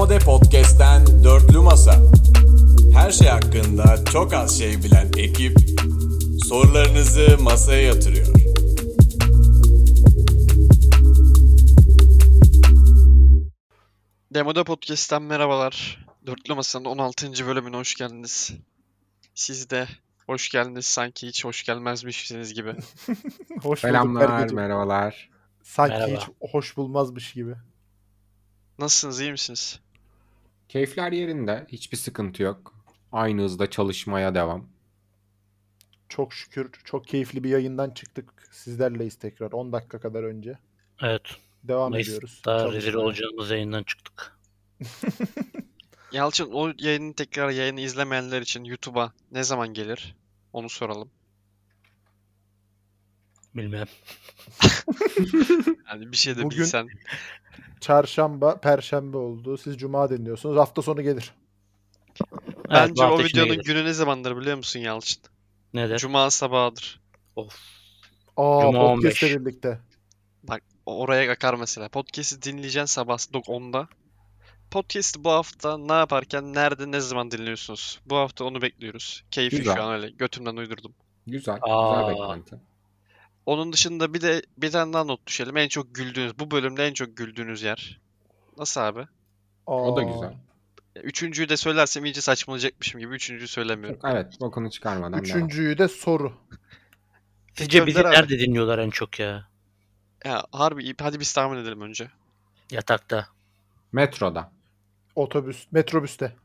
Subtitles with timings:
[0.00, 2.02] Demode Podcast'ten Dörtlü Masa.
[2.94, 5.56] Her şey hakkında çok az şey bilen ekip
[6.48, 8.26] sorularınızı masaya yatırıyor.
[14.34, 16.06] Demoda Podcast'ten merhabalar.
[16.26, 17.46] Dörtlü Masa'nın 16.
[17.46, 18.52] bölümüne hoş geldiniz.
[19.34, 19.88] Siz de
[20.26, 22.70] hoş geldiniz sanki hiç hoş gelmezmişsiniz gibi.
[23.56, 24.54] Hoş bulduk Selamlar, Berkeciğim.
[24.62, 25.30] merhabalar.
[25.62, 26.20] Sanki Merhaba.
[26.20, 27.54] hiç hoş bulmazmış gibi.
[28.78, 29.80] Nasılsınız, iyi misiniz?
[30.70, 32.74] Keyifler yerinde, hiçbir sıkıntı yok.
[33.12, 34.68] Aynı hızda çalışmaya devam.
[36.08, 38.48] Çok şükür çok keyifli bir yayından çıktık.
[38.50, 40.58] Sizlerleyiz tekrar 10 dakika kadar önce.
[41.02, 41.22] Evet.
[41.62, 42.42] Devam ediyoruz.
[42.46, 44.38] Mayıs'ta rezil olacağımız yayından çıktık.
[46.12, 50.16] Yalçın o yayını tekrar yayını izlemeyenler için YouTube'a ne zaman gelir?
[50.52, 51.10] Onu soralım.
[53.54, 53.86] Bilmem.
[55.90, 56.88] Yani bir şey de Bugün- bilsen.
[57.80, 59.58] Çarşamba, perşembe oldu.
[59.58, 60.56] Siz cuma dinliyorsunuz.
[60.56, 61.34] Hafta sonu gelir.
[62.70, 63.64] Evet, Bence o içinde videonun gelir.
[63.64, 65.22] günü ne zamandır biliyor musun Yalçın?
[65.74, 65.98] Nedir?
[65.98, 67.00] Cuma sabahıdır.
[67.36, 67.56] Of.
[68.36, 69.22] Aa Cuma podcast'le 15.
[69.40, 69.80] birlikte.
[70.86, 71.88] O- Oraya akar mesela.
[71.88, 73.88] Podcast'i dinleyeceksin sabah 10'da.
[74.70, 78.00] Podcast'i bu hafta ne yaparken, nerede, ne zaman dinliyorsunuz?
[78.06, 79.24] Bu hafta onu bekliyoruz.
[79.30, 79.76] Keyfi Güzel.
[79.76, 80.10] şu an öyle.
[80.10, 80.94] Götümden uydurdum.
[81.26, 82.10] Güzel, Aa.
[82.10, 82.56] güzel beklenti.
[83.50, 85.56] Onun dışında bir de bir tane daha not düşelim.
[85.56, 88.00] En çok güldüğünüz, bu bölümde en çok güldüğünüz yer.
[88.58, 89.06] Nasıl abi?
[89.66, 90.34] O da güzel.
[90.96, 94.00] Üçüncüyü de söylersem iyice saçmalayacakmışım gibi üçüncüyü söylemiyorum.
[94.02, 95.20] Çok, evet, bokunu çıkarmadan.
[95.20, 96.32] Üçüncüyü de soru.
[97.54, 98.16] Sizce bizi Gönder abi.
[98.16, 99.48] nerede dinliyorlar en çok ya?
[100.24, 100.94] Ya harbi iyi.
[101.00, 102.08] Hadi biz tahmin edelim önce.
[102.70, 103.28] Yatakta.
[103.92, 104.52] Metroda.
[105.14, 106.36] Otobüs, metrobüste.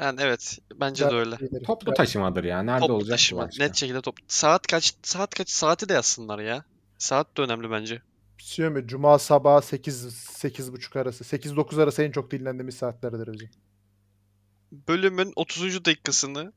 [0.00, 0.58] Yani evet.
[0.74, 1.36] Bence de öyle.
[1.66, 2.62] Toplu taşımadır ya.
[2.62, 3.42] Nerede Toplu olacak taşıma.
[3.42, 3.64] başka?
[3.64, 4.16] Net şekilde top.
[4.28, 4.94] Saat kaç?
[5.02, 5.48] Saat kaç?
[5.50, 6.64] Saati de yazsınlar ya.
[6.98, 8.02] Saat de önemli bence.
[8.38, 8.84] Şey mi?
[8.86, 11.24] Cuma sabahı 8 8.30 arası.
[11.36, 13.50] 8-9 arası en çok dinlendiğimiz saatlerdir bizim.
[14.72, 15.84] Bölümün 30.
[15.84, 16.52] dakikasını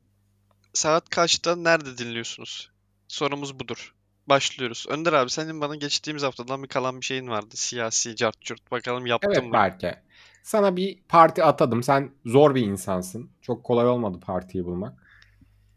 [0.74, 2.72] saat kaçta nerede dinliyorsunuz?
[3.08, 3.94] Sorumuz budur.
[4.28, 4.86] Başlıyoruz.
[4.90, 7.50] Önder abi senin bana geçtiğimiz haftadan bir kalan bir şeyin vardı.
[7.54, 8.72] Siyasi, cart curt.
[8.72, 9.54] Bakalım yaptın Evet mı?
[9.54, 10.04] Berke.
[10.44, 11.84] Sana bir parti atadım.
[11.84, 13.30] Sen zor bir insansın.
[13.42, 15.04] Çok kolay olmadı partiyi bulmak.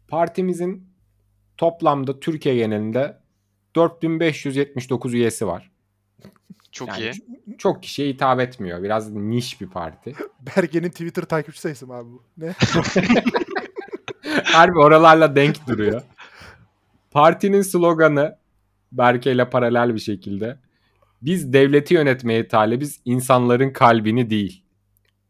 [0.07, 0.87] Partimizin
[1.57, 3.17] toplamda Türkiye genelinde
[3.75, 5.71] 4579 üyesi var.
[6.71, 7.57] Çok Yani iyi.
[7.57, 8.83] Çok kişiye hitap etmiyor.
[8.83, 10.13] Biraz niş bir parti.
[10.57, 12.23] Berge'nin Twitter takipçi sayısı mı abi bu?
[12.37, 12.55] Ne?
[14.43, 16.01] Harbi oralarla denk duruyor.
[17.11, 18.37] Partinin sloganı
[18.91, 20.59] Berke ile paralel bir şekilde
[21.21, 24.63] biz devleti yönetmeye talibiz insanların kalbini değil.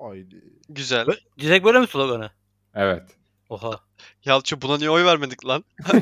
[0.02, 0.42] Haydi.
[0.70, 1.06] Güzel.
[1.40, 2.32] Direkt böyle mi sloganı?
[2.76, 3.04] Evet.
[3.50, 3.80] Oha.
[4.26, 5.64] Yalçın buna niye oy vermedik lan?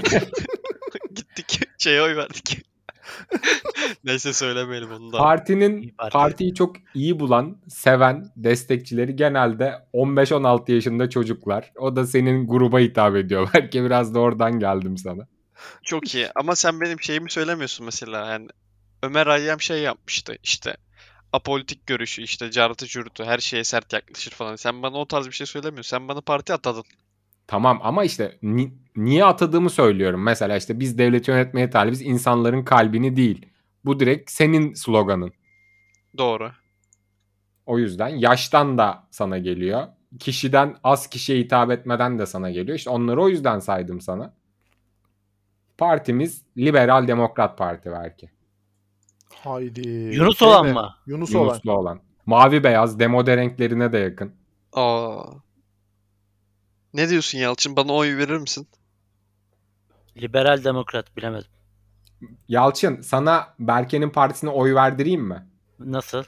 [1.16, 2.66] Gittik şeye oy verdik.
[4.03, 5.18] Neyse söylemeyelim onu da.
[5.18, 6.13] Partinin parti.
[6.13, 11.72] partiyi çok iyi bulan, seven destekçileri genelde 15-16 yaşında çocuklar.
[11.78, 13.50] O da senin gruba hitap ediyor.
[13.53, 15.28] Belki biraz da oradan geldim sana.
[15.84, 16.28] Çok iyi.
[16.35, 18.31] Ama sen benim şeyimi söylemiyorsun mesela.
[18.31, 18.47] Yani
[19.06, 20.78] Ömer Hayyam şey yapmıştı işte.
[21.34, 24.56] Apolitik görüşü işte cartı curtu her şeye sert yaklaşır falan.
[24.56, 25.98] Sen bana o tarz bir şey söylemiyorsun.
[25.98, 26.84] Sen bana parti atadın.
[27.48, 30.24] Tamam ama işte ni- niye atadığımı söylüyorum.
[30.24, 33.46] Mesela işte biz devleti yönetmeye talibiz insanların kalbini değil.
[33.86, 35.34] Bu direkt senin sloganın.
[36.18, 36.52] Doğru.
[37.66, 39.88] O yüzden yaştan da sana geliyor.
[40.20, 42.78] Kişiden az kişiye hitap etmeden de sana geliyor.
[42.78, 44.34] İşte onları o yüzden saydım sana.
[45.78, 48.30] Partimiz Liberal Demokrat Parti belki.
[49.34, 49.90] Haydi.
[49.90, 50.74] Yunus Şey olan mi?
[50.74, 50.96] mı?
[51.06, 51.46] Yunus olan.
[51.46, 52.00] Yunuslu olan.
[52.25, 54.31] Mavi beyaz demode renklerine de yakın.
[54.74, 55.24] Aa.
[56.94, 57.75] Ne diyorsun Yalçın?
[57.75, 58.68] Bana oy verir misin?
[60.18, 61.47] Liberal demokrat bilemedim.
[62.47, 65.47] Yalçın sana Berke'nin partisine oy verdireyim mi?
[65.80, 66.24] Nasıl?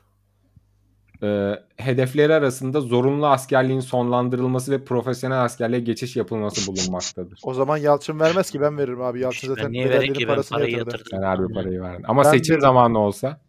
[1.24, 7.40] Ee, hedefleri arasında zorunlu askerliğin sonlandırılması ve profesyonel askerliğe geçiş yapılması bulunmaktadır.
[7.44, 9.20] O zaman Yalçın vermez ki ben veririm abi.
[9.20, 10.92] Yalçın zaten niye bedellerin ki ben parayı yatırdı.
[10.98, 11.18] yatırdım.
[11.20, 12.06] Sen harbi parayı verdin.
[12.08, 12.62] Ama Ben seçim veririm.
[12.62, 13.40] zamanı olsa.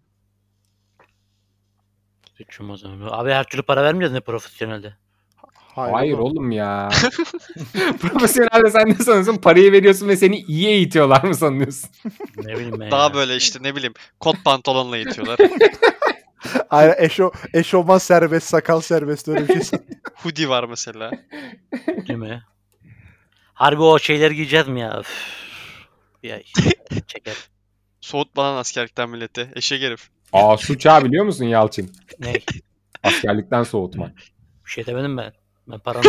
[2.39, 3.09] Suçum o zaman.
[3.13, 4.95] Abi her türlü para vermeyeceğiz ne profesyonelde.
[5.75, 6.25] Hayır, Hayır oğlum.
[6.25, 6.89] oğlum ya.
[8.01, 9.37] Profesyonelde sen ne sanıyorsun?
[9.37, 11.91] Parayı veriyorsun ve seni iyi eğitiyorlar mı sanıyorsun?
[12.37, 13.15] Ne bileyim ben Daha ya.
[13.15, 15.39] böyle işte ne bileyim kot pantolonla itiyorlar.
[16.69, 19.79] Hayır eşo, eşofman serbest, sakal serbest öyle bir şey.
[20.15, 21.11] Hoodie var mesela.
[21.87, 22.43] Değil mi?
[23.55, 25.01] Harbi o şeyleri giyeceğiz mi ya?
[25.01, 25.09] Üf.
[26.23, 26.43] Bir ay.
[27.07, 27.37] Çeker.
[28.01, 29.53] Soğutma lan askerlikten milleti.
[29.55, 30.09] Eşek herif.
[30.33, 31.91] Aa suç ha biliyor musun Yalçın?
[32.19, 32.33] Ne?
[33.03, 34.17] Askerlikten soğutmak.
[34.65, 35.33] Bir şey demedim ben.
[35.69, 36.03] Ben param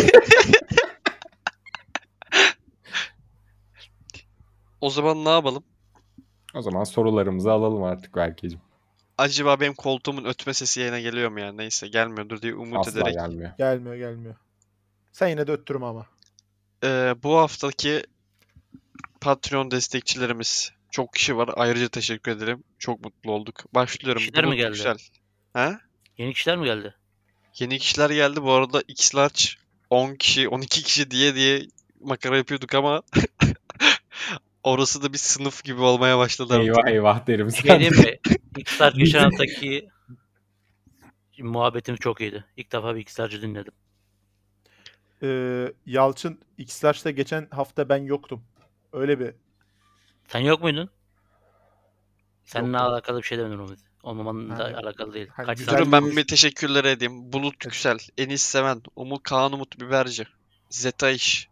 [4.81, 5.63] O zaman ne yapalım?
[6.53, 8.68] O zaman sorularımızı alalım artık Berkeciğim.
[9.19, 11.51] Acaba benim koltuğumun ötme sesi yayına geliyor mu ya?
[11.51, 13.13] Neyse gelmiyordur diye umut Asla ederek.
[13.13, 13.51] gelmiyor.
[13.57, 14.35] Gelmiyor gelmiyor.
[15.11, 16.05] Sen yine de öttürme ama.
[16.83, 18.03] Ee, bu haftaki
[19.21, 21.49] Patreon destekçilerimiz çok kişi var.
[21.55, 22.63] Ayrıca teşekkür ederim.
[22.79, 23.63] Çok mutlu olduk.
[23.73, 24.19] Başlıyorum.
[24.19, 24.67] Kişiler mi geldi?
[24.77, 24.97] Yüksel.
[25.53, 25.79] Ha?
[26.17, 26.95] Yeni kişiler mi geldi?
[27.59, 28.41] Yeni kişiler geldi.
[28.43, 29.55] Bu arada X-Large
[29.89, 31.61] 10 kişi, 12 kişi diye diye
[32.01, 33.01] makara yapıyorduk ama
[34.69, 36.67] orası da bir sınıf gibi olmaya başladı artık.
[36.67, 37.47] Eyvah eyvah derim.
[37.47, 38.19] Bir şey mi?
[38.57, 39.89] Xstar geçen haftaki
[41.39, 42.45] muhabbetimiz çok iyiydi.
[42.57, 43.73] İlk defa bir Xstar'cı dinledim.
[45.23, 48.43] Ee, Yalçın X-Large'da geçen hafta ben yoktum.
[48.93, 49.33] Öyle bir
[50.27, 50.89] Sen yok muydun?
[52.45, 52.93] Seninle Yoktum.
[52.93, 53.79] alakalı bir şey demedim Umut.
[54.03, 55.27] Olmamanla Hani- alakalı değil.
[55.31, 57.33] hani Kaç güzel saat- Durun ben bir teşekkürler edeyim.
[57.33, 60.25] Bulut Yüksel, Enis Seven, Umut Kaan Umut Biberci,
[60.69, 61.48] Zeta İş,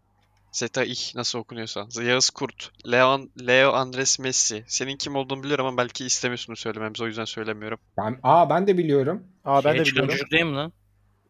[0.52, 4.64] Zeta İh nasıl okunuyorsa, Yağız Kurt, Leon, Leo Andres Messi.
[4.66, 7.78] Senin kim olduğunu biliyorum ama belki istemiyorsun söylememizi o yüzden söylemiyorum.
[7.98, 9.22] Ben, aa ben de biliyorum.
[9.44, 10.18] Aa ben de çıkan biliyorum.
[10.18, 10.72] çocuk değil mi lan?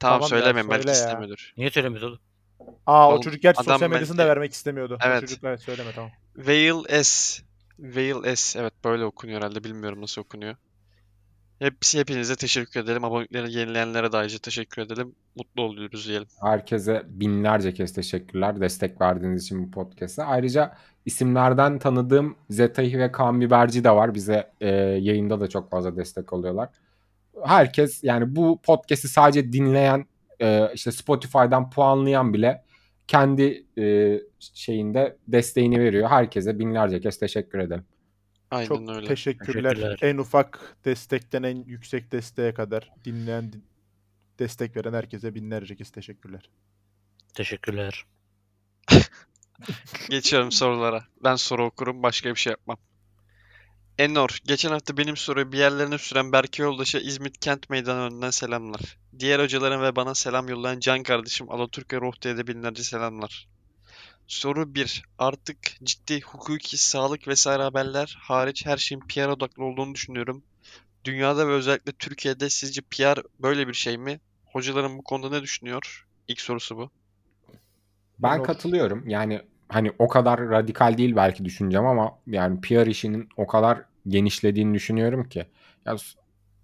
[0.00, 0.94] Tamam, Tamam ya, söylemeyeyim belki ya.
[0.94, 1.53] istemiyordur.
[1.56, 2.19] Niye söylemiyorsun oğlum?
[2.87, 4.99] Aa o Oğlum, çocuk gerçi sosyal medyasını da belki- vermek istemiyordu.
[5.03, 5.23] Evet.
[5.23, 6.11] O çocuk evet söyleme tamam.
[6.37, 7.43] Veil S.
[7.79, 8.59] Veil S.
[8.61, 9.64] Evet böyle okunuyor herhalde.
[9.64, 10.56] Bilmiyorum nasıl okunuyor.
[11.59, 13.05] Hepsi hepinize teşekkür edelim.
[13.05, 15.15] Abonelikleri yenileyenlere de ayrıca teşekkür edelim.
[15.37, 16.27] Mutlu oluyoruz diyelim.
[16.41, 20.23] Herkese binlerce kez teşekkürler destek verdiğiniz için bu podcast'e.
[20.23, 20.75] Ayrıca
[21.07, 24.15] isimlerden tanıdığım Zeta'yı ve Kaan Biberci de var.
[24.15, 24.69] Bize e,
[25.01, 26.69] yayında da çok fazla destek oluyorlar.
[27.45, 30.07] Herkes yani bu podcast'i sadece dinleyen
[30.41, 32.65] e, işte Spotify'dan puanlayan bile
[33.07, 34.19] kendi e,
[34.55, 36.09] şeyinde desteğini veriyor.
[36.09, 37.85] Herkese binlerce kez teşekkür ederim.
[38.50, 39.06] Aynen Çok öyle.
[39.09, 39.75] teşekkürler.
[39.75, 39.99] Teşekkürler.
[40.03, 43.65] En ufak destekten en yüksek desteğe kadar dinleyen, din-
[44.39, 46.50] destek veren herkese binlerce kez teşekkürler.
[47.35, 48.05] Teşekkürler.
[50.11, 51.05] Geçiyorum sorulara.
[51.25, 52.77] Ben soru okurum, başka bir şey yapmam.
[53.99, 58.99] Enor, geçen hafta benim soruyu bir yerlerine süren Berke Yoldaş'a İzmit Kent Meydanı önünden selamlar.
[59.19, 63.49] Diğer hocaların ve bana selam yollayan can kardeşim Alaturka Ruhti'ye de binlerce selamlar.
[64.29, 65.03] Soru 1.
[65.19, 70.43] Artık ciddi hukuki, sağlık vesaire haberler hariç her şeyin PR odaklı olduğunu düşünüyorum.
[71.05, 74.21] Dünyada ve özellikle Türkiye'de sizce PR böyle bir şey mi?
[74.45, 76.07] Hocaların bu konuda ne düşünüyor?
[76.29, 76.91] İlk sorusu bu.
[78.19, 79.09] Ben katılıyorum.
[79.09, 84.75] Yani hani o kadar radikal değil belki düşüncem ama yani PR işinin o kadar genişlediğini
[84.75, 85.47] düşünüyorum ki.
[85.87, 85.97] Ya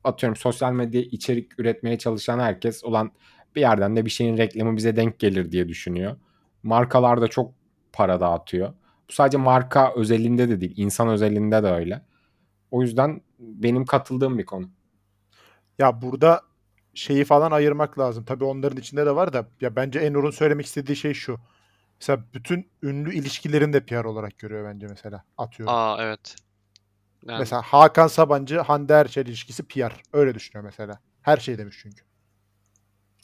[0.05, 3.13] atıyorum sosyal medya içerik üretmeye çalışan herkes olan
[3.57, 6.17] bir yerden de bir şeyin reklamı bize denk gelir diye düşünüyor.
[6.65, 7.53] Markalar da çok
[7.93, 8.73] para dağıtıyor.
[9.09, 12.03] Bu sadece marka özelinde de değil, insan özelinde de öyle.
[12.71, 14.71] O yüzden benim katıldığım bir konu.
[15.79, 16.43] Ya burada
[16.95, 18.25] şeyi falan ayırmak lazım.
[18.25, 21.39] Tabii onların içinde de var da ya bence Enur'un söylemek istediği şey şu.
[22.01, 25.25] Mesela bütün ünlü ilişkilerini de PR olarak görüyor bence mesela.
[25.39, 25.75] Atıyorum.
[25.75, 26.37] Aa evet.
[27.27, 30.03] Yani Mesela Hakan Sabancı Hande Erçel ilişkisi PR.
[30.13, 30.99] Öyle düşünüyor mesela.
[31.23, 32.05] Her şey demiş çünkü.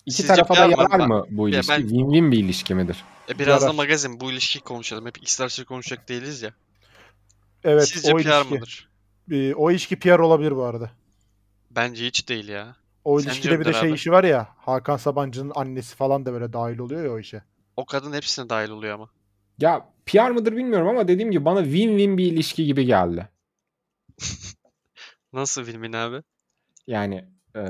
[0.06, 1.72] İki Sizce tarafa da yarar Ben- mı bu Ya ilişki?
[1.72, 3.04] ben- Win-win bir ilişki midir?
[3.28, 3.74] E biraz da Yarar.
[3.76, 5.06] magazin bu ilişkiyi konuşalım.
[5.06, 6.50] Hep X-Large'ı konuşacak değiliz ya.
[7.64, 8.54] Evet Sizce o PR ilişki.
[8.54, 8.88] mıdır?
[9.30, 10.90] Ee, o ilişki PR olabilir bu arada.
[11.70, 12.76] Bence hiç değil ya.
[13.04, 13.94] O Sence ilişkide bir de Önder şey abi?
[13.96, 14.48] işi var ya.
[14.58, 17.42] Hakan Sabancı'nın annesi falan da böyle dahil oluyor ya o işe.
[17.76, 19.10] O kadın hepsine dahil oluyor ama.
[19.58, 23.28] Ya PR mıdır bilmiyorum ama dediğim gibi bana win-win bir ilişki gibi geldi.
[25.32, 26.22] Nasıl filmin abi?
[26.86, 27.24] Yani
[27.56, 27.60] e,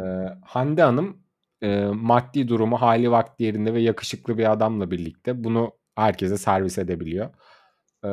[0.44, 1.22] Hande Hanım
[1.62, 7.30] e, maddi durumu hali vakti yerinde ve yakışıklı bir adamla birlikte bunu herkese servis edebiliyor.
[8.04, 8.08] E,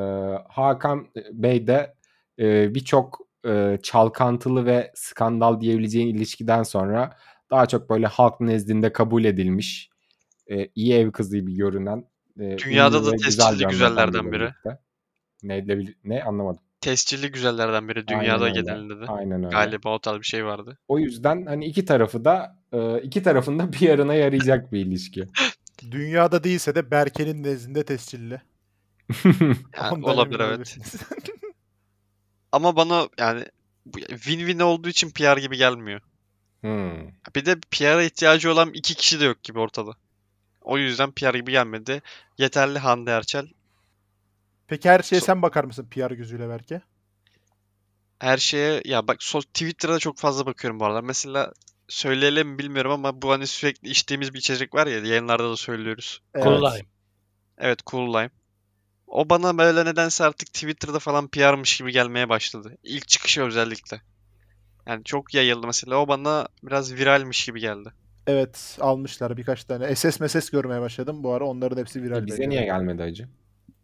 [0.50, 1.94] Hakan Bey de
[2.39, 7.18] e, birçok e, çalkantılı ve skandal diyebileceğin ilişkiden sonra
[7.51, 9.89] daha çok böyle halk nezdinde kabul edilmiş
[10.48, 12.06] e, iyi ev kızı gibi görünen
[12.39, 14.54] e, Dünyada da tescilli güzellerden biri.
[15.44, 15.66] Ne,
[16.04, 16.63] ne anlamadım.
[16.81, 18.62] Tescilli güzellerden biri Aynen dünyada öyle.
[18.62, 19.05] genelinde de.
[19.07, 19.48] Aynen öyle.
[19.50, 20.77] Galiba o tarz bir şey vardı.
[20.88, 25.24] O yüzden hani iki tarafı da e, iki tarafın da PR'ına yarayacak bir ilişki.
[25.91, 28.41] Dünyada değilse de Berke'nin nezdinde tescilli.
[29.77, 30.50] Yani Ondan olabilir emin evet.
[30.50, 30.96] olabilirsiniz.
[32.51, 33.46] Ama bana yani
[33.86, 36.01] bu- win-win olduğu için PR gibi gelmiyor.
[36.62, 37.07] Hmm.
[37.36, 39.91] Bir de PR'a ihtiyacı olan iki kişi de yok gibi ortada.
[40.62, 42.01] O yüzden PR gibi gelmedi.
[42.38, 43.48] Yeterli Hande Erçel.
[44.67, 46.81] Peki her şeye So- sen bakar mısın PR gözüyle Berke?
[48.19, 51.01] Her şeye ya bak so Twitter'da çok fazla bakıyorum bu arada.
[51.01, 51.53] Mesela
[51.88, 56.21] söyleyelim mi bilmiyorum ama bu hani sürekli içtiğimiz bir içecek var ya yayınlarda da söylüyoruz.
[56.43, 56.86] Cool Lime.
[57.57, 58.29] Evet Cool Lime.
[59.07, 62.77] O bana böyle nedense artık Twitter'da falan PR'mış gibi gelmeye başladı.
[62.83, 64.01] İlk çıkışı özellikle.
[64.88, 65.95] Yani çok yayıldı mesela.
[65.95, 67.89] O bana biraz viralmiş gibi geldi.
[68.27, 69.95] Evet almışlar birkaç tane.
[69.95, 71.24] SS meses görmeye başladım.
[71.24, 72.24] Bu ara onların hepsi viral.
[72.24, 72.50] E bize bence.
[72.50, 73.27] niye gelmedi acı?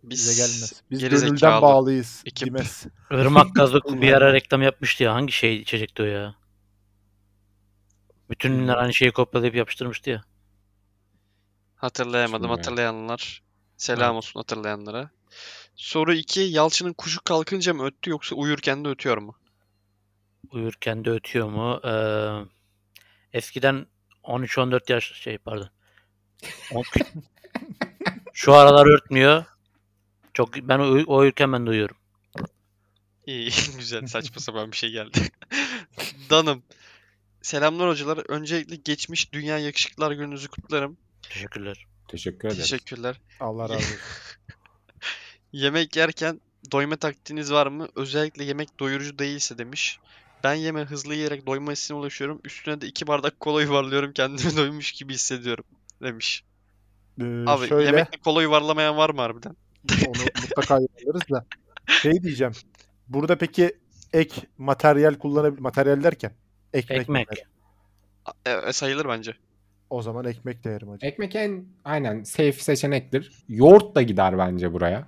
[0.03, 0.83] Biz Bize gelmez.
[0.91, 2.24] Biz geri gönülden zekalı bağlıyız.
[2.25, 2.48] ekip.
[2.48, 2.86] Demez.
[3.12, 5.13] Irmak Gazlık bir ara reklam yapmıştı ya.
[5.13, 6.36] Hangi şey içecekti o ya?
[8.29, 10.24] Bütün ünlüler aynı şeyi kopyalayıp yapıştırmıştı ya.
[11.75, 12.48] Hatırlayamadım.
[12.48, 12.55] Şimdi.
[12.57, 13.43] Hatırlayanlar.
[13.77, 15.10] Selam olsun hatırlayanlara.
[15.75, 16.39] Soru 2.
[16.41, 19.36] Yalçın'ın kuşu kalkınca mı öttü yoksa uyurken de ötüyor mu?
[20.51, 21.81] Uyurken de ötüyor mu?
[21.86, 23.88] Ee, eskiden
[24.24, 25.69] 13-14 yaş şey pardon.
[26.74, 26.83] On-
[28.33, 29.45] Şu aralar örtmüyor.
[30.33, 31.95] Çok ben uy- o uyurken ben de uyuyorum.
[33.25, 35.19] İyi, güzel saçma sapan bir şey geldi.
[36.29, 36.63] Danım.
[37.41, 38.23] Selamlar hocalar.
[38.29, 40.97] Öncelikle geçmiş Dünya Yakışıklılar Gününüzü kutlarım.
[41.21, 41.87] Teşekkürler.
[42.07, 42.61] Teşekkür ederim.
[42.61, 43.21] Teşekkürler.
[43.39, 43.97] Allah razı olsun.
[45.51, 47.87] Yemek yerken doyma taktiğiniz var mı?
[47.95, 49.99] Özellikle yemek doyurucu değilse demiş.
[50.43, 52.41] Ben yeme hızlı yiyerek doyma hissine ulaşıyorum.
[52.43, 54.13] Üstüne de iki bardak kola yuvarlıyorum.
[54.13, 55.65] Kendimi doymuş gibi hissediyorum.
[56.01, 56.43] Demiş.
[57.21, 59.55] Ee, Abi şöyle yemekte kola yuvarlamayan var mı harbiden?
[60.07, 61.45] Onu mutlaka yaparız da.
[61.87, 62.53] Şey diyeceğim.
[63.07, 63.77] Burada peki
[64.13, 66.31] ek materyal kullanabilir materyal derken
[66.73, 67.01] ekmek.
[67.01, 67.27] Ekmek.
[68.45, 69.33] E, sayılır bence.
[69.89, 71.05] O zaman ekmek de yerim hacı.
[71.05, 73.31] Ekmek en aynen safe seçenektir.
[73.49, 75.07] Yoğurt da gider bence buraya.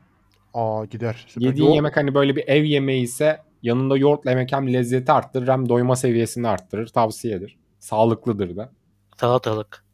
[0.53, 1.25] Aa gider.
[1.27, 1.47] Süper.
[1.47, 5.47] Yediğin Yoğurt- yemek hani böyle bir ev yemeği ise yanında yoğurtla yemek hem lezzeti arttırır
[5.47, 6.87] hem doyma seviyesini arttırır.
[6.87, 7.57] Tavsiyedir.
[7.79, 8.71] Sağlıklıdır da.
[9.17, 9.85] Salatalık.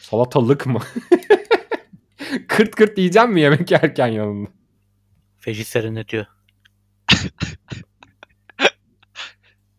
[0.00, 0.78] Salatalık mı?
[2.46, 4.50] kırt kırt yiyeceğim mi yemek yerken yanında?
[5.38, 6.26] Feci serinletiyor.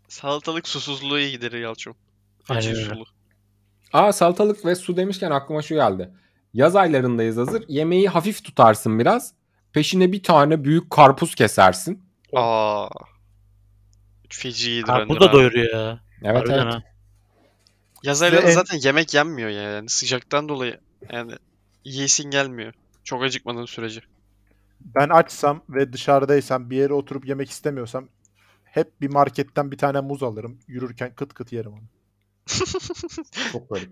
[0.07, 1.95] Salatalık susuzluğu iyi giderir Yalçın.
[2.49, 3.03] Aynen öyle.
[3.93, 6.09] Aa salatalık ve su demişken aklıma şu geldi.
[6.53, 7.63] Yaz aylarındayız hazır.
[7.67, 9.33] Yemeği hafif tutarsın biraz.
[9.73, 12.03] Peşine bir tane büyük karpuz kesersin.
[12.33, 12.87] Aa.
[14.29, 15.99] Feci iyidir Karpuz da doyuruyor ya.
[16.23, 16.73] Evet Harbiden evet.
[16.73, 16.83] ha.
[18.03, 20.79] Yaz aylarında en- zaten yemek yenmiyor ya yani sıcaktan dolayı
[21.11, 21.31] yani
[21.83, 22.74] yiyesin gelmiyor.
[23.03, 24.01] Çok acıkmadığın sürece.
[24.81, 28.07] Ben açsam ve dışarıdaysam bir yere oturup yemek istemiyorsam
[28.63, 30.59] hep bir marketten bir tane muz alırım.
[30.67, 31.83] Yürürken kıt kıt yerim onu.
[33.51, 33.89] Çok garip.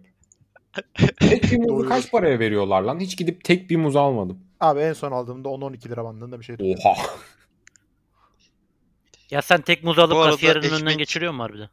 [1.19, 2.99] tek bir muzu kaç paraya veriyorlar lan?
[2.99, 4.39] Hiç gidip tek bir muz almadım.
[4.59, 6.79] Abi en son aldığımda 10-12 lira bandında bir şey tuttu.
[6.89, 7.01] Oha.
[9.31, 11.69] Ya sen tek muz alıp Bu arada kasiyerin önünden ekmek- geçiriyor mu harbiden?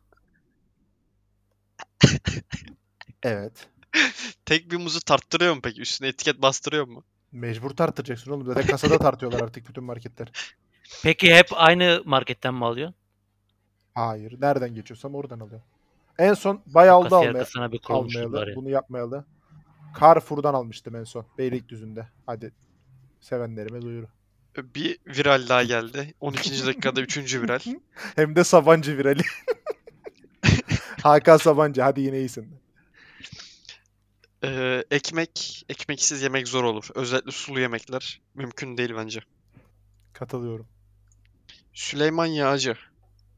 [3.23, 3.69] Evet.
[4.47, 5.81] Tek bir muzu tarttırıyor mu peki?
[5.81, 7.05] Üstüne etiket bastırıyor mu?
[7.33, 8.47] Mecbur tartıracaksın oğlum.
[8.47, 10.33] Zaten kasada tartıyorlar artık bütün marketler.
[11.03, 12.95] Peki hep aynı marketten mi alıyorsun?
[13.95, 14.41] Hayır.
[14.41, 15.67] Nereden geçiyorsam oradan alıyorum.
[16.19, 17.47] En son bayağı oldu Kasiyer almaya,
[17.89, 18.51] almayalı.
[18.51, 18.57] ya.
[18.57, 19.25] Bunu yapmayalı.
[20.01, 21.27] Carrefour'dan almıştım en son.
[21.39, 22.09] Beylikdüzü'nde.
[22.27, 22.53] Hadi
[23.21, 24.07] sevenlerime duyuru.
[24.57, 26.15] Bir viral daha geldi.
[26.21, 26.67] 12.
[26.67, 27.35] dakikada 3.
[27.43, 27.61] viral.
[28.17, 29.23] Hem de Sabancı virali.
[31.03, 31.83] Hakan Sabancı.
[31.83, 32.64] Hadi yine iyisin.
[34.45, 36.89] Ee, ekmek, ekmeksiz yemek zor olur.
[36.95, 39.21] Özellikle sulu yemekler mümkün değil bence.
[40.13, 40.67] Katılıyorum.
[41.75, 42.77] Süleyman Yağcı.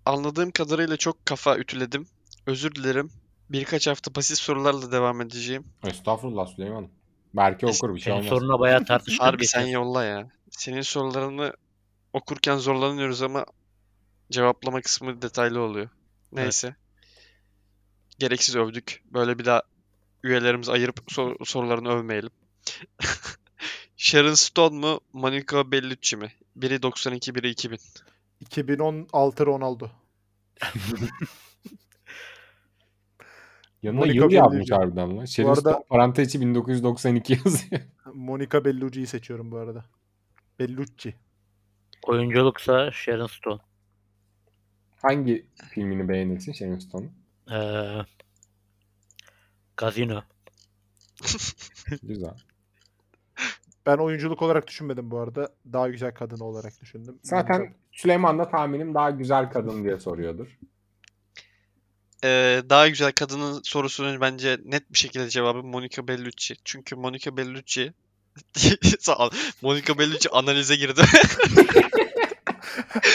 [0.04, 2.06] Anladığım kadarıyla çok kafa ütüledim.
[2.46, 3.10] Özür dilerim.
[3.50, 5.64] Birkaç hafta pasif sorularla devam edeceğim.
[5.84, 6.90] Estağfurullah Süleyman'ım.
[7.34, 8.38] Belki okur bir şey Senin olmaz.
[8.38, 9.22] soruna bayağı tartıştık.
[9.22, 10.30] Harbi sen yolla ya.
[10.50, 11.52] Senin sorularını
[12.12, 13.46] okurken zorlanıyoruz ama
[14.30, 15.88] cevaplama kısmı detaylı oluyor.
[16.32, 16.76] Neyse.
[18.18, 19.02] Gereksiz övdük.
[19.12, 19.62] Böyle bir daha
[20.26, 22.30] üyelerimizi ayırıp sor- sorularını övmeyelim.
[23.96, 26.32] Sharon Stone mu, Monica Bellucci mi?
[26.56, 27.78] Biri 92, biri 2000.
[28.40, 29.88] 2016 Ronaldo.
[33.82, 34.74] Yanına Monica yıl yazmış Bellucci.
[34.74, 35.24] harbiden lan.
[35.24, 37.82] Sharon arada- Stone parantez içi 1992 yazıyor.
[38.14, 39.84] Monica Bellucci'yi seçiyorum bu arada.
[40.58, 41.14] Bellucci.
[42.02, 43.60] Oyunculuksa Sharon Stone.
[45.02, 47.12] Hangi filmini beğenirsin Sharon Stone'un?
[47.50, 48.04] Ee,
[49.76, 50.22] Gazino.
[52.02, 52.34] Güzel.
[53.86, 55.54] Ben oyunculuk olarak düşünmedim bu arada.
[55.72, 57.18] Daha güzel kadın olarak düşündüm.
[57.22, 60.58] Zaten Süleyman da tahminim daha güzel kadın diye soruyordur.
[62.24, 66.54] Ee, daha güzel kadının sorusunun bence net bir şekilde cevabı Monica Bellucci.
[66.64, 67.92] Çünkü Monica Bellucci
[69.00, 69.30] Sağ ol.
[69.62, 71.02] Monica Bellucci analize girdi.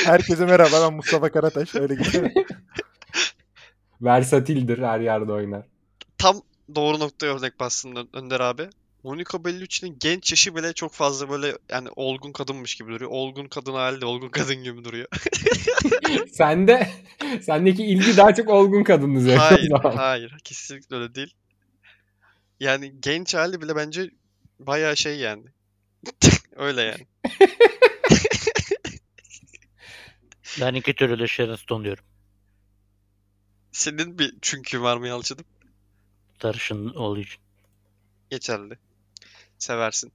[0.05, 1.75] Herkese merhaba ben Mustafa Karataş.
[1.75, 2.31] Öyle gidiyor.
[4.01, 5.65] Versatildir her yerde oynar.
[6.17, 6.41] Tam
[6.75, 8.69] doğru noktaya örnek bastın Önder abi.
[9.03, 13.11] Monica Bellucci'nin genç yaşı bile çok fazla böyle yani olgun kadınmış gibi duruyor.
[13.11, 15.07] Olgun kadın hali de olgun kadın gibi duruyor.
[16.31, 16.89] Sende
[17.41, 19.39] sendeki ilgi daha çok olgun kadın üzerine.
[19.39, 20.37] Hayır, hayır.
[20.43, 21.33] Kesinlikle öyle değil.
[22.59, 24.11] Yani genç hali bile bence
[24.59, 25.43] bayağı şey yani.
[26.55, 27.07] Öyle yani.
[30.61, 32.03] Ben iki türlü de Sharon Stone diyorum.
[33.71, 35.45] Senin bir çünkü var mı Yalçın'ım?
[36.41, 37.41] Sarışın olduğu için.
[38.29, 38.77] Geçerli.
[39.57, 40.11] Seversin.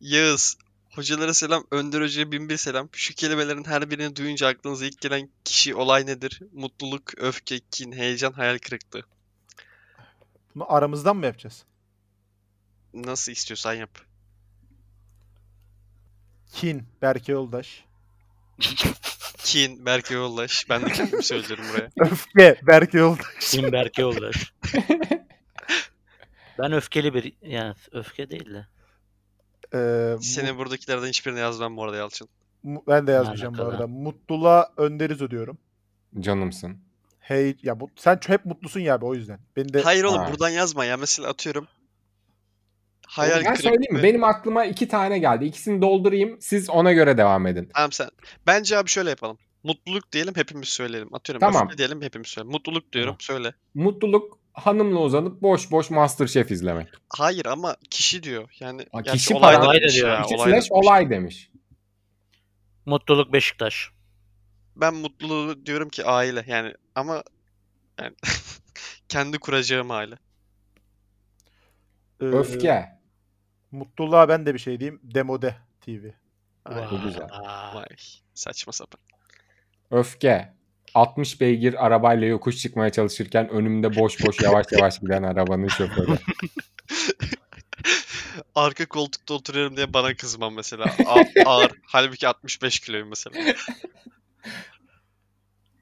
[0.00, 0.56] Yağız.
[0.90, 1.66] Hocalara selam.
[1.70, 2.88] Önder Hoca'ya bin bir selam.
[2.92, 6.42] Şu kelimelerin her birini duyunca aklınıza ilk gelen kişi olay nedir?
[6.52, 9.02] Mutluluk, öfke, kin, heyecan, hayal kırıklığı.
[10.54, 11.64] Bunu aramızdan mı yapacağız?
[12.94, 13.98] Nasıl istiyorsan yap.
[16.52, 17.84] Kin, Berke Yoldaş.
[19.44, 20.68] Kin, Berke Yollaş.
[20.68, 21.90] Ben de kendimi söylüyorum buraya.
[22.00, 23.26] Öfke, Berke Yoldaş.
[23.40, 24.52] Kim Berke Yoldaş.
[26.62, 28.66] ben öfkeli bir yani öfke değil de.
[29.74, 32.28] Ee, Senin buradakilerden hiçbirini yazmam bu arada Yalçın.
[32.62, 33.74] mu- ben de yazmayacağım bu alakalı?
[33.74, 33.86] arada.
[33.86, 35.58] Mutluluğa önderiz ödüyorum.
[36.20, 36.78] Canımsın.
[37.20, 39.40] Hey ya bu sen hep mutlusun ya abi o yüzden.
[39.56, 40.28] Beni de Hayır oğlum Ha.
[40.30, 40.96] buradan yazma ya.
[40.96, 41.66] Mesela atıyorum.
[43.06, 43.86] Hayal ben söyleyeyim mi?
[43.86, 44.02] kırıklığı.
[44.02, 45.44] Benim aklıma iki tane geldi.
[45.44, 46.36] İkisini doldurayım.
[46.40, 47.70] Siz ona göre devam edin.
[47.74, 48.08] Tamam sen.
[48.46, 49.38] Bence abi şöyle yapalım.
[49.62, 51.14] Mutluluk diyelim hepimiz söyleyelim.
[51.14, 51.64] Atıyorum Tamam.
[51.66, 52.52] öfke diyelim hepimiz söyleyelim.
[52.52, 53.54] Mutluluk diyorum söyle.
[53.74, 56.88] Mutluluk hanımla uzanıp boş boş Masterchef izlemek.
[57.08, 58.50] Hayır ama kişi diyor.
[58.60, 60.08] Yani Ha, gerçi kişi olay da para- demiş Olay da diyor.
[60.08, 60.66] ya, İki olay demiş.
[60.70, 61.50] olay demiş.
[62.86, 63.90] Mutluluk Beşiktaş.
[64.76, 67.22] Ben mutluluğu diyorum ki aile yani ama
[68.00, 68.14] yani
[69.08, 70.14] kendi kuracağım aile.
[72.20, 72.88] e, Öfke.
[73.70, 75.00] mutluluğa ben de bir şey diyeyim.
[75.02, 76.08] Demode TV.
[76.64, 77.28] Ay, Bu güzel.
[77.74, 77.86] Vay
[78.34, 79.00] saçma sapan.
[79.90, 80.54] Öfke.
[80.94, 86.18] 60 beygir arabayla yokuş çıkmaya çalışırken önümde boş boş yavaş yavaş giden arabanın şoförü.
[88.54, 90.84] Arka koltukta oturuyorum diye bana kızmam mesela.
[91.06, 91.72] A- ağır.
[91.86, 93.54] Halbuki 65 kiloyum mesela.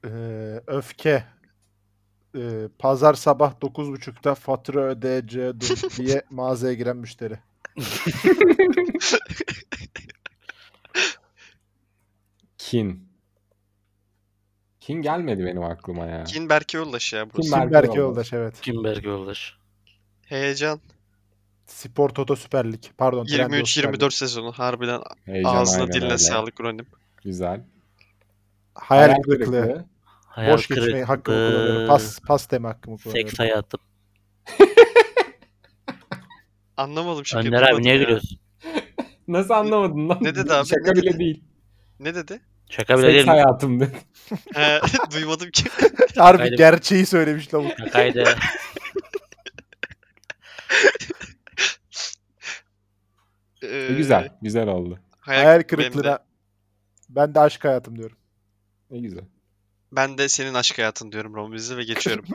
[0.05, 1.23] Ee, öfke.
[2.35, 5.59] Ee, pazar sabah 9.30'da fatura ödeyeceğim
[5.97, 7.39] diye mağazaya giren müşteri.
[12.57, 13.08] Kin.
[14.89, 16.23] Kin gelmedi benim aklıma ya.
[16.23, 17.41] Kin Berke Yollaş ya burası.
[17.41, 18.31] Kim Kim Berke Berke Yoldaş.
[18.31, 18.61] Yoldaş evet.
[18.61, 19.57] Kim Berke Yoldaş.
[20.25, 20.79] Heyecan.
[21.67, 22.83] Spor Toto Süper Lig.
[22.97, 23.25] Pardon.
[23.25, 24.01] Trendyol Süper Lig.
[24.01, 24.51] 23-24 sezonu.
[24.51, 26.17] Harbiden Heyecan ağzına aynen diline öyle.
[26.17, 26.85] sağlık Ronim.
[27.23, 27.63] Güzel.
[28.75, 29.85] Hayal kırıklığı.
[30.25, 31.87] Hayal Boş geçmeyi hakkımı kullanıyorum.
[31.87, 33.29] Pas, pas deme hakkımı kullanıyorum.
[33.29, 33.79] Seks hayatım.
[36.77, 37.47] Anlamadım şimdi.
[37.47, 38.01] Önder abi duymadım niye ya.
[38.01, 38.39] gülüyorsun?
[39.27, 40.17] Nasıl anlamadın lan?
[40.21, 40.67] Ne dedi abi?
[40.67, 41.19] Şaka Ne bile dedi?
[41.19, 41.43] değil.
[41.99, 42.41] Ne dedi?
[42.69, 43.31] Şaka bile değil mi?
[43.31, 43.97] hayatım dedi.
[44.53, 44.79] He,
[45.13, 45.63] duymadım ki.
[46.17, 46.55] Harbi Haydi.
[46.55, 47.71] gerçeği söylemiş lavuk.
[47.79, 48.23] Şakaydı.
[53.63, 54.29] Ee, E, güzel.
[54.41, 54.99] Güzel oldu.
[55.19, 55.67] hayal Hayal benim de.
[55.67, 56.19] kırıklığına.
[57.09, 58.17] Ben de aşk hayatım diyorum.
[58.91, 59.23] Ne güzel.
[59.91, 62.25] Ben de senin aşk hayatın diyorum Romviz'e ve geçiyorum.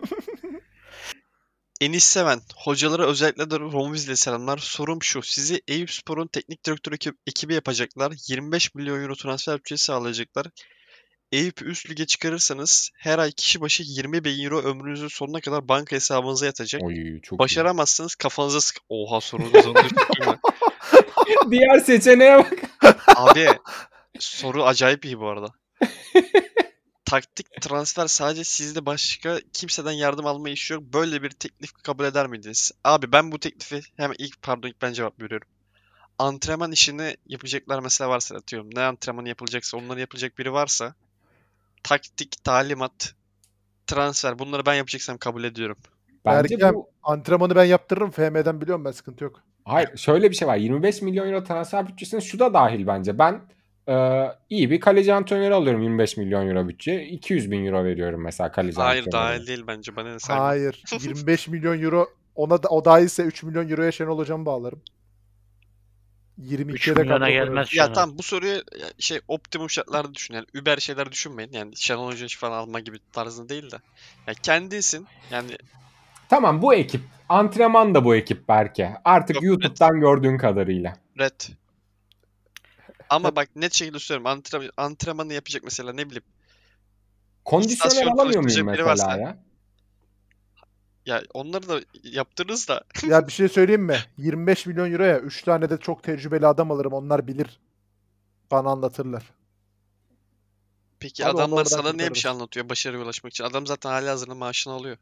[1.81, 4.59] Enis Seven, hocalara özellikle de Romviz'le selamlar.
[4.59, 8.13] Sorum şu, sizi Eyüp Spor'un teknik direktörü ekibi yapacaklar.
[8.29, 10.47] 25 milyon euro transfer bütçesi sağlayacaklar.
[11.33, 15.97] Eyüp'ü üst lige çıkarırsanız her ay kişi başı 20 bin euro ömrünüzün sonuna kadar banka
[15.97, 16.83] hesabınıza yatacak.
[16.83, 18.77] Oy çok Başaramazsanız kafanıza sık...
[18.89, 20.39] Oha iyi mi?
[21.29, 21.51] iyi.
[21.51, 22.53] Diğer seçeneğe bak.
[23.17, 23.49] Abi
[24.19, 25.49] soru acayip iyi bu arada.
[27.15, 30.83] Taktik transfer sadece sizde başka kimseden yardım alma işi yok.
[30.83, 32.73] Böyle bir teklif kabul eder miydiniz?
[32.85, 35.49] Abi ben bu teklifi hemen ilk pardon ilk ben cevap veriyorum.
[36.19, 38.71] Antrenman işini yapacaklar mesela varsa atıyorum.
[38.75, 40.95] Ne antrenmanı yapılacaksa onları yapılacak biri varsa
[41.83, 43.15] taktik, talimat,
[43.87, 45.77] transfer bunları ben yapacaksam kabul ediyorum.
[46.25, 48.11] Bence Berkem, bu Antrenmanı ben yaptırırım.
[48.11, 49.43] FM'den biliyorum ben sıkıntı yok.
[49.65, 50.57] Hayır şöyle bir şey var.
[50.57, 53.19] 25 milyon euro transfer bütçesine şu da dahil bence.
[53.19, 53.41] Ben
[53.89, 57.05] e, iyi bir kaleci antrenörü alıyorum 25 milyon euro bütçe.
[57.05, 60.43] 200 bin euro veriyorum mesela kaleci Hayır dahil değil bence bana ne saygı.
[60.43, 60.83] Hayır.
[61.01, 64.83] 25 milyon euro ona da o dahilse 3 milyon euroya Şenol Hocam'ı bağlarım.
[66.39, 67.93] 3 22'ye de milyona gelmez Ya an.
[67.93, 72.27] tamam bu soruyu ya, şey optimum şartlarda düşün yani Uber şeyler düşünmeyin yani Şenol Hoca
[72.39, 73.77] falan alma gibi tarzında değil de
[74.27, 75.51] ya kendisin yani
[76.29, 77.01] Tamam bu ekip.
[77.29, 78.95] Antrenman da bu ekip Berke.
[79.05, 80.97] Artık Yok, YouTube'dan gördüğün kadarıyla.
[81.19, 81.41] red.
[83.15, 86.25] Ama bak net şekilde söylüyorum antrenman, antrenmanı yapacak mesela ne bileyim
[87.45, 89.39] Kondisyoner İstasyon alamıyor muyum çalıştıracak biri mesela varsa- ya?
[91.07, 93.99] ya onları da yaptırırız da Ya bir şey söyleyeyim mi?
[94.19, 96.93] 25 milyon euroya 3 tane de çok tecrübeli adam alırım.
[96.93, 97.61] Onlar bilir.
[98.51, 99.23] Bana anlatırlar.
[101.01, 104.35] peki Abi adamlar sana niye bir şey anlatıyor başarıya ulaşmak için adam zaten hali hazırda
[104.35, 104.97] maaşını alıyor.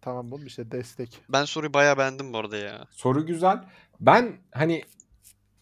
[0.00, 1.20] Tamam bunun işte destek.
[1.28, 2.86] Ben soruyu bayağı beğendim bu arada ya.
[2.90, 3.64] Soru güzel.
[4.00, 4.84] Ben hani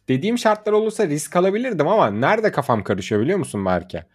[0.09, 4.07] dediğim şartlar olursa risk alabilirdim ama nerede kafam karışıyor biliyor musun Berke?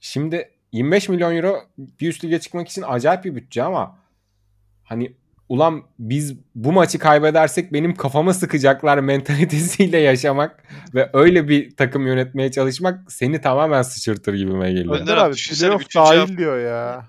[0.00, 3.98] Şimdi 25 milyon euro bir üst lige çıkmak için acayip bir bütçe ama
[4.84, 5.16] hani
[5.48, 12.50] ulan biz bu maçı kaybedersek benim kafama sıkacaklar mentalitesiyle yaşamak ve öyle bir takım yönetmeye
[12.50, 15.00] çalışmak seni tamamen sıçırtır gibime geliyor.
[15.00, 16.96] Önder abi playoff dahil diyor ya.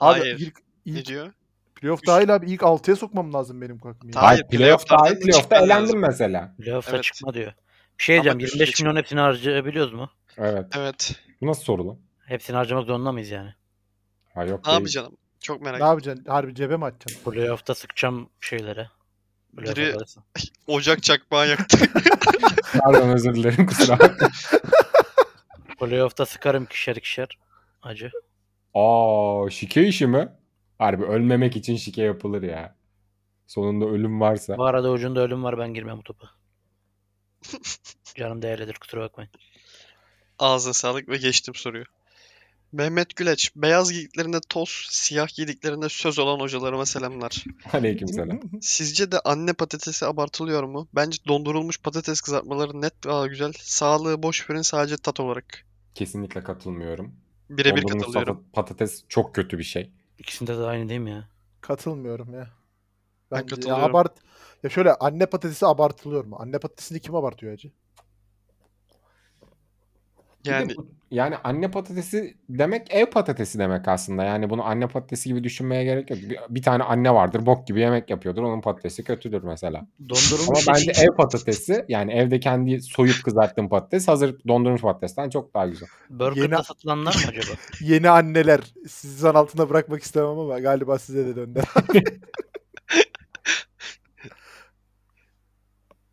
[0.00, 0.38] Abi Hayır.
[0.38, 1.32] ilk, Ne ilk diyor?
[1.76, 4.12] Playoff dahil abi ilk 6'ya sokmam lazım benim takımı.
[4.14, 4.22] ya.
[4.22, 6.54] Hayır, Hayır, playoff dahil playoff'ta elendim mesela.
[6.58, 7.04] Playoff'a Evet.
[7.04, 7.52] çıkma diyor.
[7.98, 8.40] Bir şey Ama diyeceğim.
[8.40, 10.10] düşecek 25 milyon hepsini harcayabiliyoruz mu?
[10.38, 10.66] Evet.
[10.76, 11.14] Evet.
[11.40, 11.98] Bu nasıl soru lan?
[12.26, 13.54] Hepsini harcamak zorunda mıyız yani?
[14.34, 14.78] Ha yok Ne değil.
[14.78, 15.18] yapacaksın?
[15.40, 16.24] Çok merak Ne yapacaksın?
[16.28, 17.30] Harbi cebe mi atacaksın?
[17.30, 18.88] Playoff'ta sıkacağım şeylere.
[19.56, 20.20] Biri- arası.
[20.66, 21.78] Ocak çakmağı yaktı.
[22.78, 24.28] Pardon özür dilerim kusura bakma.
[25.80, 27.28] Playoff'ta sıkarım ikişer ikişer.
[27.82, 28.10] Acı.
[28.74, 30.28] Aa şike işi mi?
[30.78, 32.76] Harbi ölmemek için şike yapılır ya.
[33.46, 34.58] Sonunda ölüm varsa.
[34.58, 36.30] Bu arada ucunda ölüm var ben girmem bu topa.
[38.14, 39.30] Canım değerlidir kusura bakmayın.
[40.38, 41.84] Ağzına sağlık ve geçtim soruyu.
[42.72, 47.44] Mehmet Güleç, beyaz giydiklerinde toz, siyah giydiklerinde söz olan hocalarıma selamlar.
[47.72, 48.40] Aleykümselam.
[48.60, 50.88] Sizce de anne patatesi abartılıyor mu?
[50.94, 53.52] Bence dondurulmuş patates kızartmaları net daha güzel.
[53.58, 55.66] Sağlığı boş verin sadece tat olarak.
[55.94, 57.14] Kesinlikle katılmıyorum.
[57.50, 58.44] Birebir Dondurulmuş katılıyorum.
[58.52, 59.90] Patates çok kötü bir şey.
[60.18, 61.28] İkisinde de aynı değil mi ya?
[61.60, 62.50] Katılmıyorum ya.
[63.30, 63.82] Ben Bence ya katılıyorum.
[63.82, 64.18] abart
[64.62, 66.36] ya şöyle anne patatesi abartılıyor mu?
[66.40, 67.72] Anne patatesini kim abartıyor acı?
[70.46, 74.24] Bir de Yani bu- yani anne patatesi demek ev patatesi demek aslında.
[74.24, 76.18] Yani bunu anne patatesi gibi düşünmeye gerek yok.
[76.22, 78.42] Bir, bir tane anne vardır bok gibi yemek yapıyordur.
[78.42, 79.78] Onun patatesi kötüdür mesela.
[79.78, 85.54] Ama Dondurulmuş bence ev patatesi yani evde kendi soyup kızarttığın patates hazır dondurulmuş patatesten çok
[85.54, 85.88] daha güzel.
[86.10, 87.56] Burger'da Yeni- satılanlar mı acaba?
[87.80, 88.60] Yeni anneler.
[88.88, 91.62] Sizi zan altında bırakmak istemem ama galiba size de döndü.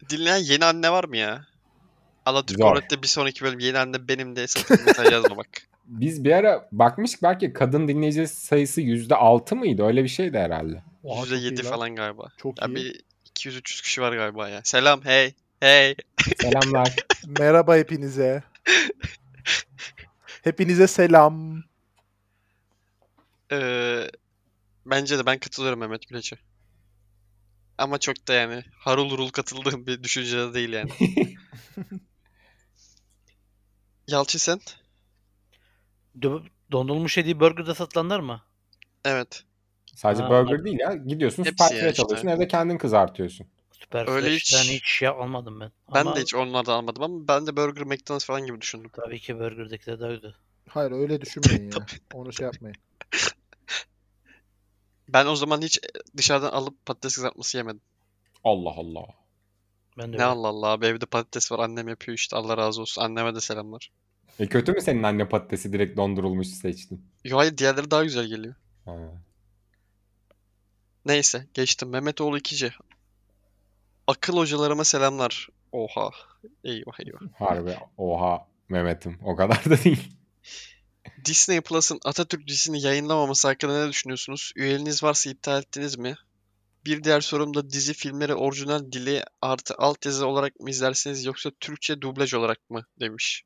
[0.09, 1.45] dinleyen yeni anne var mı ya?
[2.57, 2.71] Zor.
[2.71, 4.41] Orlet'te bir sonraki bölüm yeni anne benim de
[4.85, 5.47] mesaj yazma bak.
[5.85, 9.83] Biz bir ara bakmıştık belki kadın dinleyici sayısı %6 mıydı?
[9.83, 10.83] Öyle bir şeydi herhalde.
[11.03, 11.71] Oha, çok iyi %7 lan.
[11.71, 12.27] falan galiba.
[12.37, 12.75] Çok Ya iyi.
[12.75, 13.01] bir
[13.35, 14.61] 200-300 kişi var galiba ya.
[14.63, 15.95] Selam hey hey.
[16.41, 16.95] Selamlar.
[17.39, 18.43] Merhaba hepinize.
[20.43, 21.63] Hepinize selam.
[23.51, 24.07] Ee,
[24.85, 26.35] bence de ben katılıyorum Mehmet Güleç'e.
[27.77, 30.89] Ama çok da yani harul hurul katıldığım bir düşüncede değil yani.
[34.07, 34.59] Yalçın sen?
[36.19, 38.41] Do- Dondurulmuş değil burger'da satılanlar mı?
[39.05, 39.43] Evet.
[39.95, 40.93] Sadece Ha, burger değil ya.
[40.95, 42.03] Gidiyorsun Hepsi sipariş ya işte.
[42.03, 43.47] alıyorsun evde kendin kızartıyorsun.
[43.71, 45.71] Süper Öyle Fresh'ten hiç- hiç şey almadım ben.
[45.95, 48.91] Ben Ama de hiç onlardan almadım ama ben de Burger McDonald's falan gibi düşündüm.
[48.93, 50.33] Tabii ki burger'dakiler daha güzel.
[50.69, 51.85] Hayır öyle düşünmeyin ya.
[52.13, 52.75] Onu şey yapmayın.
[55.09, 55.79] Ben o zaman hiç
[56.17, 57.81] dışarıdan alıp patates kızartması yemedim.
[58.43, 59.05] Allah Allah.
[59.97, 60.23] Ben de Ne öyle.
[60.23, 63.01] Allah Allah abi evde patates var annem yapıyor işte Allah razı olsun.
[63.01, 63.91] Anneme de selamlar.
[64.39, 67.05] E kötü mü senin anne patatesi direkt dondurulmuş seçtin?
[67.23, 68.55] Yo hayır diğerleri daha güzel geliyor.
[68.85, 68.97] Ha.
[71.05, 71.89] Neyse geçtim.
[71.89, 72.71] Mehmetoğlu 2C.
[74.07, 75.49] Akıl hocalarıma selamlar.
[75.71, 76.09] Oha.
[76.63, 77.19] Eyvah eyvah.
[77.39, 80.11] Harbi oha Mehmet'im o kadar da değil.
[81.25, 84.53] Disney Plus'ın Atatürk dizisini yayınlamaması hakkında ne düşünüyorsunuz?
[84.55, 86.15] Üyeliğiniz varsa iptal ettiniz mi?
[86.85, 92.01] Bir diğer sorum da dizi filmleri orijinal dili artı altyazı olarak mı izlersiniz yoksa Türkçe
[92.01, 93.43] dublaj olarak mı demiş.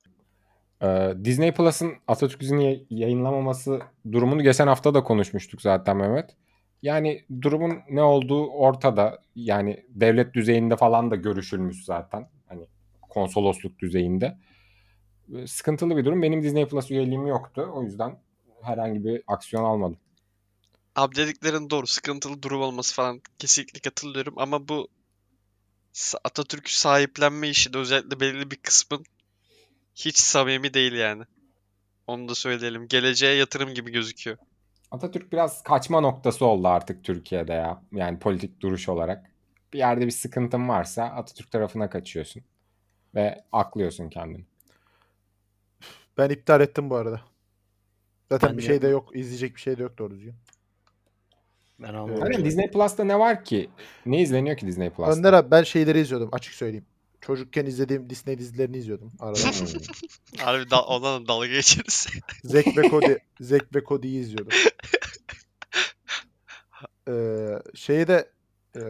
[0.83, 3.79] Ee, Disney Plus'ın Atatürk dizini yay- yayınlamaması
[4.11, 6.29] durumunu geçen hafta da konuşmuştuk zaten Mehmet.
[6.81, 9.21] Yani durumun ne olduğu ortada.
[9.35, 12.29] Yani devlet düzeyinde falan da görüşülmüş zaten.
[12.47, 12.67] Hani
[13.01, 14.37] konsolosluk düzeyinde.
[15.35, 16.21] Ee, Sıkıntılı bir durum.
[16.21, 17.71] Benim Disney Plus üyeliğim yoktu.
[17.73, 18.19] O yüzden
[18.61, 19.97] herhangi bir aksiyon almadım.
[20.97, 21.87] Abi dediklerin doğru.
[21.87, 24.87] Sıkıntılı durum olması falan kesinlikle katılıyorum ama bu
[25.93, 29.05] sa- Atatürk'ü sahiplenme işi de özellikle belirli bir kısmın
[29.95, 31.23] hiç samimi değil yani.
[32.07, 32.87] Onu da söyleyelim.
[32.87, 34.37] Geleceğe yatırım gibi gözüküyor.
[34.91, 37.81] Atatürk biraz kaçma noktası oldu artık Türkiye'de ya.
[37.91, 39.31] Yani politik duruş olarak.
[39.73, 42.43] Bir yerde bir sıkıntın varsa Atatürk tarafına kaçıyorsun.
[43.15, 44.45] Ve aklıyorsun kendini.
[46.17, 47.21] Ben iptal ettim bu arada.
[48.31, 49.15] Zaten Ben bir şey de yok.
[49.15, 50.35] izleyecek bir şey de yok doğru düzgün.
[51.79, 51.97] Ben Öyle.
[51.97, 52.23] almadım.
[52.23, 53.69] Aynen Disney Plus'ta ne var ki?
[54.05, 55.11] Ne izleniyor ki Disney Plus'ta?
[55.11, 56.85] Önder abi ben şeyleri izliyordum açık söyleyeyim.
[57.21, 59.39] Çocukken izlediğim Disney dizilerini izliyordum arada.
[60.37, 62.07] Harbi da, ondan da dalga geçeriz.
[62.43, 64.57] Zack ve Cody, Zack ve Cody'yi izliyordum.
[67.09, 68.29] Ee, şeyi de
[68.75, 68.81] ee,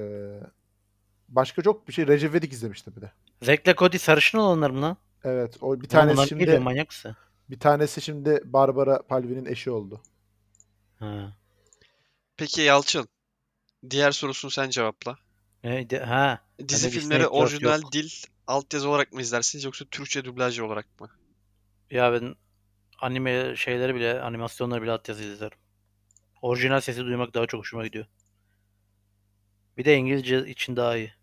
[1.30, 3.12] başka çok bir şey Recep İvedik izlemiştim bir de.
[3.41, 4.97] Zekle Cody sarışın olanlar mı lan?
[5.23, 7.15] Evet, o bir Oğlum tanesi bunlar şimdi neydi, manyak mısın?
[7.50, 10.02] bir tanesi şimdi Barbara Palvin'in eşi oldu.
[11.00, 11.34] Ha.
[12.38, 13.10] Peki Yalçın.
[13.89, 15.17] Diğer sorusunu sen cevapla.
[15.63, 15.97] Neydi?
[16.00, 16.41] Ha.
[16.60, 17.91] Dizi Disney filmleri orijinal yok.
[17.91, 18.10] dil
[18.47, 21.10] altyazı olarak mı izlersiniz yoksa Türkçe dublaj olarak mı?
[21.91, 22.36] Ya ben
[23.02, 25.58] anime şeyleri bile, animasyonları bile altyazı izlerim.
[26.41, 28.06] Orijinal sesi duymak daha çok hoşuma gidiyor.
[29.78, 31.13] Bir de İngilizce için daha iyi.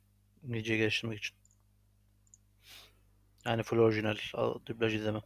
[0.44, 1.36] İngilizce geliştirmek için.
[3.44, 5.22] Yani full orijinal al- dublaj izlemem.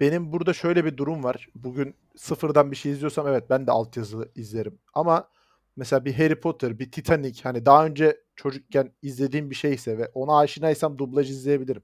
[0.00, 1.48] Benim burada şöyle bir durum var.
[1.54, 4.78] Bugün sıfırdan bir şey izliyorsam evet ben de altyazılı izlerim.
[4.94, 5.30] Ama
[5.76, 10.38] mesela bir Harry Potter, bir Titanic hani daha önce çocukken izlediğim bir şeyse ve ona
[10.38, 11.82] aşinaysam dublaj izleyebilirim.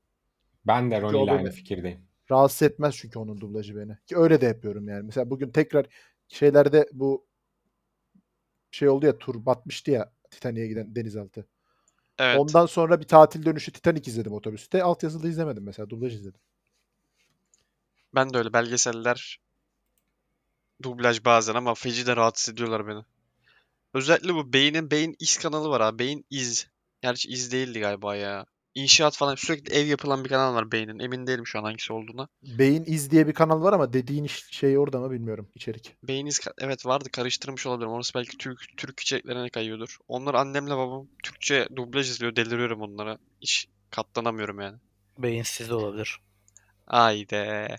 [0.67, 2.01] Ben de Ronnie ile aynı fikirdeyim.
[2.31, 3.99] Rahatsız etmez çünkü onun dublajı beni.
[4.07, 5.03] Ki öyle de yapıyorum yani.
[5.03, 5.87] Mesela bugün tekrar
[6.29, 7.27] şeylerde bu
[8.71, 11.47] şey oldu ya tur batmıştı ya Titanic'e giden denizaltı.
[12.19, 12.39] Evet.
[12.41, 14.83] Ondan sonra bir tatil dönüşü Titanic izledim otobüste.
[14.83, 15.91] Altyazılı izlemedim mesela.
[15.91, 16.41] Dublaj izledim.
[18.15, 19.44] Ben de öyle belgeseller
[20.83, 23.03] dublaj bazen ama feci de rahatsız ediyorlar beni.
[23.95, 25.99] Özellikle bu Beyin'in Beyin İz kanalı var abi.
[25.99, 26.67] Beyin İz.
[27.03, 28.47] Gerçi İz değildi galiba ya.
[28.75, 30.99] İnşaat falan sürekli ev yapılan bir kanal var Beyin'in.
[30.99, 32.29] Emin değilim şu an hangisi olduğuna.
[32.43, 35.97] Beyin İz diye bir kanal var ama dediğin şey orada mı bilmiyorum içerik.
[36.03, 37.93] Beyin İz evet vardı karıştırmış olabilirim.
[37.93, 39.99] Orası belki Türk Türk içeriklerine kayıyordur.
[40.09, 42.37] Onlar annemle babam Türkçe dublaj izliyor.
[42.37, 43.19] Deliriyorum onlara.
[43.41, 44.79] Hiç katlanamıyorum yani.
[45.19, 46.21] Beyinsiz de olabilir.
[46.87, 47.77] Haydi.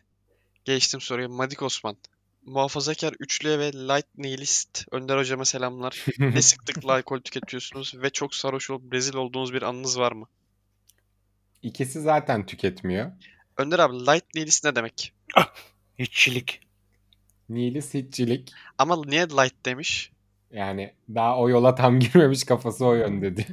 [0.65, 1.29] Geçtim soruya.
[1.29, 1.97] Madik Osman.
[2.45, 6.05] Muhafazakar üçlüye ve light nihilist Önder hocama selamlar.
[6.19, 10.27] Ne sıklıkla alkol tüketiyorsunuz ve çok sarhoş olup rezil olduğunuz bir anınız var mı?
[11.61, 13.11] İkisi zaten tüketmiyor.
[13.57, 15.13] Önder abi light nihilist ne demek?
[15.99, 16.59] Hiççilik.
[17.49, 18.51] Nilis hiççilik.
[18.77, 20.11] Ama niye light demiş?
[20.51, 23.47] Yani daha o yola tam girmemiş kafası o yönde diye.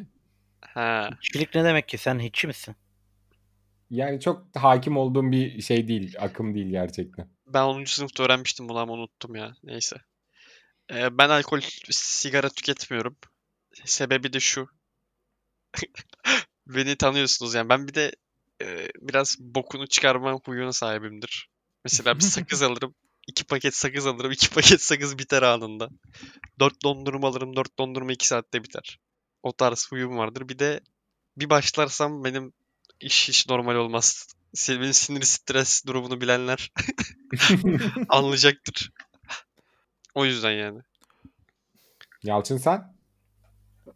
[0.61, 1.11] Ha.
[1.23, 1.99] Hiççilik ne demek ki?
[1.99, 2.77] Sen hiççi misin?
[3.91, 6.15] Yani çok hakim olduğum bir şey değil.
[6.19, 7.29] Akım değil gerçekten.
[7.55, 7.85] Ben 10.
[7.85, 9.55] sınıfta öğrenmiştim bunu ama unuttum ya.
[9.63, 9.97] Neyse.
[10.91, 11.61] Ee, ben alkol,
[11.91, 13.17] sigara tüketmiyorum.
[13.85, 14.67] Sebebi de şu.
[16.67, 17.69] Beni tanıyorsunuz yani.
[17.69, 18.13] Ben bir de
[18.63, 21.49] e, biraz bokunu çıkarma huyuna sahibimdir.
[21.85, 22.95] Mesela bir sakız alırım.
[23.29, 24.33] iki paket sakız alırım.
[24.33, 25.89] iki paket sakız biter anında.
[26.61, 27.57] Dört dondurma alırım.
[27.57, 28.99] Dört dondurma iki saatte biter.
[29.43, 30.49] O tarz huyum vardır.
[30.49, 30.81] Bir de
[31.37, 32.53] bir başlarsam benim
[33.01, 34.29] iş hiç normal olmaz.
[34.69, 36.73] Benim sinir stres durumunu bilenler
[38.09, 38.93] anlayacaktır.
[40.15, 40.81] O yüzden yani.
[42.23, 42.95] Yalçın sen?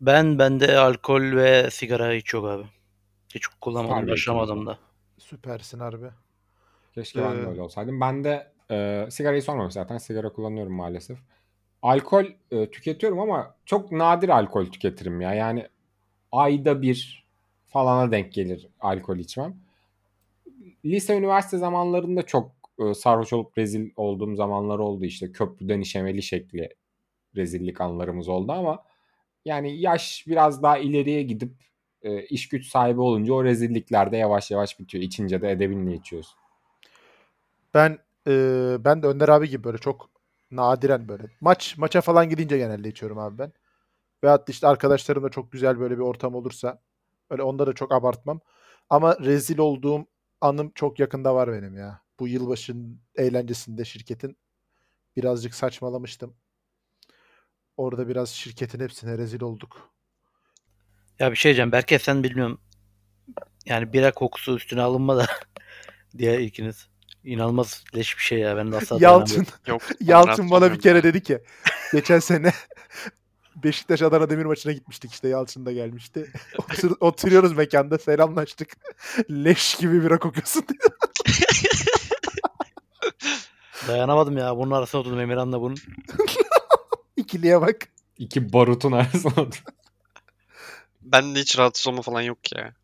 [0.00, 2.64] Ben bende alkol ve sigara hiç yok abi.
[3.34, 4.78] Hiç kullanmadım, bir başlamadım da.
[5.18, 6.10] Süpersin harbi.
[6.94, 8.00] Keşke ben de Ee, öyle olsaydım.
[8.00, 9.98] Ben de e, sigarayı sormamış zaten.
[9.98, 11.18] Sigara kullanıyorum maalesef.
[11.82, 15.34] Alkol e, tüketiyorum ama çok nadir alkol tüketirim ya.
[15.34, 15.68] Yani
[16.32, 17.26] ayda bir
[17.66, 19.65] falana denk gelir alkol içmem.
[20.86, 25.32] Lise, üniversite zamanlarında çok e, sarhoş olup rezil olduğum zamanlar oldu işte.
[25.32, 26.68] Köprüden işemeli şekli
[27.36, 28.84] rezillik anlarımız oldu ama
[29.44, 31.52] yani yaş biraz daha ileriye gidip
[32.02, 35.04] e, iş güç sahibi olunca o rezillikler de yavaş yavaş bitiyor.
[35.04, 36.38] İçince de edebinle içiyorsun.
[37.74, 38.32] Ben e,
[38.84, 40.10] ben de Önder abi gibi böyle çok
[40.50, 41.22] nadiren böyle.
[41.40, 43.52] Maç maça falan gidince genelde içiyorum abi ben.
[44.24, 46.80] Veyahut işte arkadaşlarımla çok güzel böyle bir ortam olursa
[47.30, 48.40] öyle onda da çok abartmam.
[48.90, 50.06] Ama rezil olduğum
[50.40, 52.02] anım çok yakında var benim ya.
[52.20, 54.36] Bu yılbaşının eğlencesinde şirketin
[55.16, 56.36] birazcık saçmalamıştım.
[57.76, 59.90] Orada biraz şirketin hepsine rezil olduk.
[61.18, 61.72] Ya bir şey diyeceğim.
[61.72, 62.60] Berke sen bilmiyorum.
[63.66, 65.26] Yani bira kokusu üstüne alınma da
[66.18, 66.88] diğer ikiniz.
[67.24, 68.56] İnanılmaz leş bir şey ya.
[68.56, 68.98] Ben de asla.
[69.00, 69.82] Yalçın Yok.
[70.00, 71.42] Yalçın bana bir kere dedi ki
[71.92, 72.52] geçen sene
[73.56, 76.32] Beşiktaş Adana Demir maçına gitmiştik işte Yalçın da gelmişti.
[76.58, 78.72] Otur- oturuyoruz mekanda selamlaştık.
[79.30, 80.64] Leş gibi bira kokuyorsun.
[83.88, 84.56] Dayanamadım ya.
[84.56, 85.76] Bunun arasına oturdum Emirhan'la bunun.
[87.16, 87.88] İkiliye bak.
[88.18, 89.46] İki barutun arasında.
[91.00, 92.74] Ben de hiç rahatsız olma falan yok ya.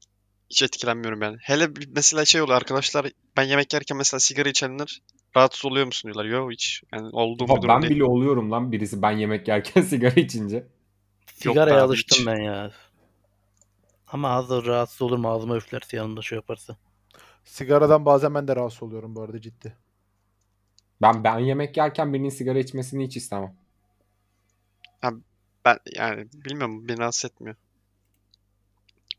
[0.51, 1.37] Hiç etkilenmiyorum yani.
[1.41, 3.07] Hele bir- mesela şey oluyor arkadaşlar
[3.37, 5.01] ben yemek yerken mesela sigara içenler
[5.37, 6.31] rahatsız oluyor musun diyorlar.
[6.31, 6.83] Yok hiç.
[6.92, 7.95] Yani olduğum bir durum ben değil.
[7.95, 10.66] bile oluyorum lan birisi ben yemek yerken sigara içince.
[11.35, 12.27] Sigaraya abi, alıştım hiç.
[12.27, 12.73] ben ya.
[14.07, 16.77] Ama hazır rahatsız olur mu ağzıma üflerse yanında şey yaparsa.
[17.45, 19.77] Sigaradan bazen ben de rahatsız oluyorum bu arada ciddi.
[21.03, 23.57] Ben ben yemek yerken birinin sigara içmesini hiç istemem.
[25.64, 27.57] Ben yani bilmiyorum beni rahatsız etmiyor.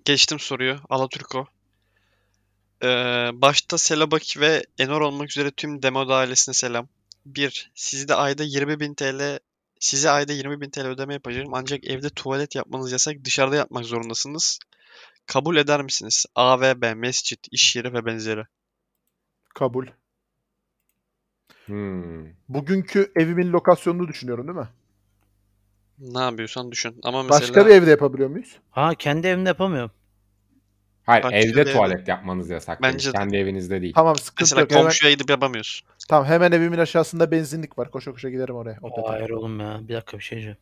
[0.06, 0.78] Geçtim soruyu.
[0.90, 1.48] Alaturko.
[2.84, 6.88] Ee, başta Selabaki ve Enor olmak üzere tüm Demoda ailesine selam.
[7.26, 7.72] 1.
[7.76, 9.40] Sizde ayda 20.000 TL
[9.80, 14.60] size ayda 20.000 TL ödeme yapacağım ancak evde tuvalet yapmanız yasak dışarıda yapmak zorundasınız.
[15.26, 16.26] Kabul eder misiniz?
[16.36, 18.44] A ve B, mescit, iş yeri ve benzeri.
[19.56, 19.86] Kabul.
[21.66, 22.26] Hmm.
[22.50, 24.70] Bugünkü evimin lokasyonunu düşünüyorum değil mi?
[26.00, 27.00] Ne yapıyorsan düşün.
[27.04, 28.60] Ama mesela Başka bir evde yapabiliyor muyuz?
[28.72, 29.92] Ha kendi evimde yapamıyorum.
[31.04, 32.82] Hayır Başka evde bir tuvalet yapmanız yasak.
[32.82, 33.12] Bence demiş, de.
[33.12, 33.94] Kendi evinizde değil.
[33.96, 34.72] Tamam sıkıntı mesela yok.
[34.72, 35.88] Hemen, komşuya gidip yapamıyorsun.
[36.10, 37.92] tamam hemen evimin aşağısında benzinlik var.
[37.92, 38.78] Koşa koşa giderim oraya.
[38.82, 39.08] Opet'e.
[39.08, 39.80] Hayır oğlum ya.
[39.88, 40.58] Bir dakika bir şey diyeceğim.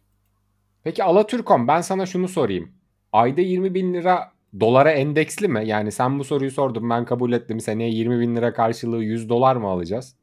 [0.84, 2.72] Peki Alatürkom ben sana şunu sorayım.
[3.12, 5.68] Ayda 20 bin lira dolara endeksli mi?
[5.68, 7.60] Yani sen bu soruyu sordun ben kabul ettim.
[7.60, 10.16] Seneye 20 bin lira karşılığı 100 dolar mı alacağız?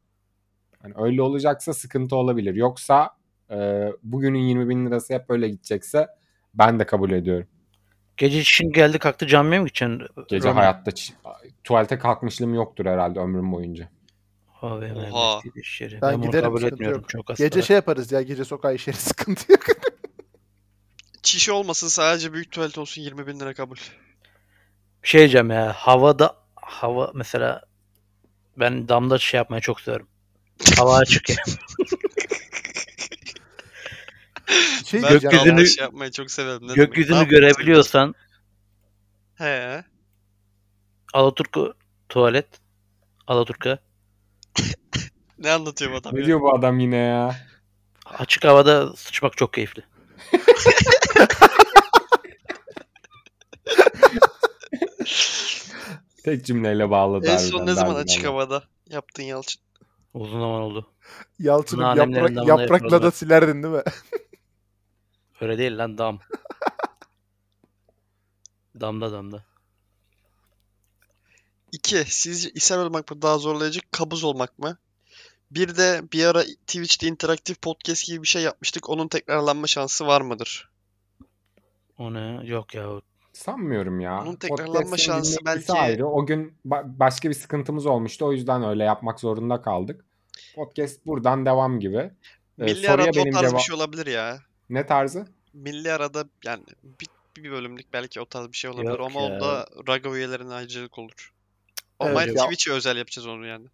[0.84, 2.54] Yani öyle olacaksa sıkıntı olabilir.
[2.54, 3.10] Yoksa
[3.50, 6.06] e, bugünün 20 bin lirası hep öyle gidecekse
[6.54, 7.46] ben de kabul ediyorum.
[8.18, 10.08] Gece için geldi kalktı camiye mi gideceksin?
[10.28, 10.60] Gece Rona?
[10.60, 11.12] hayatta ç-
[11.64, 13.88] tuvalete kalkmışlığım yoktur herhalde ömrüm boyunca.
[14.62, 15.40] Abi, Oha.
[15.44, 17.00] Ben Ben, giderim, kabul sıkıntı etmiyorum.
[17.00, 17.08] yok.
[17.08, 17.62] Çok az Gece para.
[17.62, 19.60] şey yaparız ya gece sokağa işeriz sıkıntı yok.
[21.22, 23.76] Çişi olmasın sadece büyük tuvalet olsun 20 bin lira kabul.
[25.02, 25.72] Bir şey diyeceğim ya.
[25.72, 27.62] Havada hava mesela
[28.56, 30.06] ben damda şey yapmayı çok severim.
[30.78, 31.36] Hava açık ya.
[34.84, 35.08] Şey Ben.
[35.08, 36.68] Gökyüzünü- şey yapmayı çok severim.
[36.68, 38.14] Ne Gökyüzünü görebiliyorsan
[39.34, 39.84] He.
[41.12, 41.60] Alaturka
[42.08, 42.46] tuvalet.
[43.26, 43.78] Alaturka.
[45.38, 46.26] Ne anlatıyor bu adam Ne ya?
[46.26, 47.36] diyor bu adam yine ya?
[48.06, 49.82] Açık havada sıçmak çok keyifli.
[56.24, 58.34] Tek cümleyle bağladı En son ne zaman açık ama.
[58.34, 59.62] havada yaptın Yalçın?
[60.14, 60.86] Uzun zaman oldu.
[61.82, 63.82] Annemlerin yaprak, yaprakla da silerdin değil mi?
[65.40, 66.18] Öyle değil lan dam.
[68.80, 69.44] Damda damda.
[71.72, 72.04] 2.
[72.06, 74.78] Sizce ishal olmak mı daha zorlayıcı, kabuz olmak mı?
[75.50, 78.90] Bir de bir ara Twitch'te interaktif podcast gibi bir şey yapmıştık.
[78.90, 80.70] Onun tekrarlanma şansı var mıdır?
[81.98, 82.40] O ne?
[82.44, 82.90] Yok ya.
[82.90, 83.00] o-
[83.32, 84.22] Sanmıyorum ya.
[84.26, 86.06] Bunun tekrarlanma Podcast'in şansı dinleyicisi belki- ayrı.
[86.06, 88.26] O gün ba- başka bir sıkıntımız olmuştu.
[88.26, 90.04] O yüzden öyle yapmak zorunda kaldık.
[90.54, 91.96] Podcast buradan devam gibi.
[91.96, 92.12] Ee,
[92.58, 94.38] Milli soruya arada o benim tarz bir cevap- şey olabilir ya.
[94.70, 95.26] Ne tarzı?
[95.52, 99.26] Milli arada yani bir, bir bölümlük belki o tarz bir şey olabilir Yok ama ya.
[99.26, 101.32] onda Raga üyelerine ayrıcalık olur.
[101.98, 102.44] Ama Evet ya.
[102.44, 103.66] Twitch'e özel yapacağız onu yani.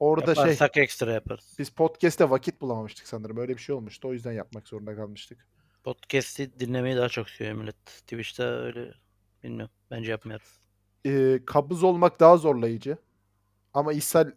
[0.00, 1.56] Orada şey Yaparsak ekstra yaparız.
[1.58, 3.36] biz podcast'te vakit bulamamıştık sanırım.
[3.36, 4.08] Öyle bir şey olmuştu.
[4.08, 5.46] O yüzden yapmak zorunda kalmıştık.
[5.84, 7.86] Podcast'i dinlemeyi daha çok seviyor millet.
[7.86, 8.94] Twitch'te öyle
[9.44, 9.74] bilmiyorum.
[9.90, 10.48] Bence yapmıyoruz.
[11.06, 12.96] Ee, kabız olmak daha zorlayıcı.
[13.74, 14.30] Ama ishal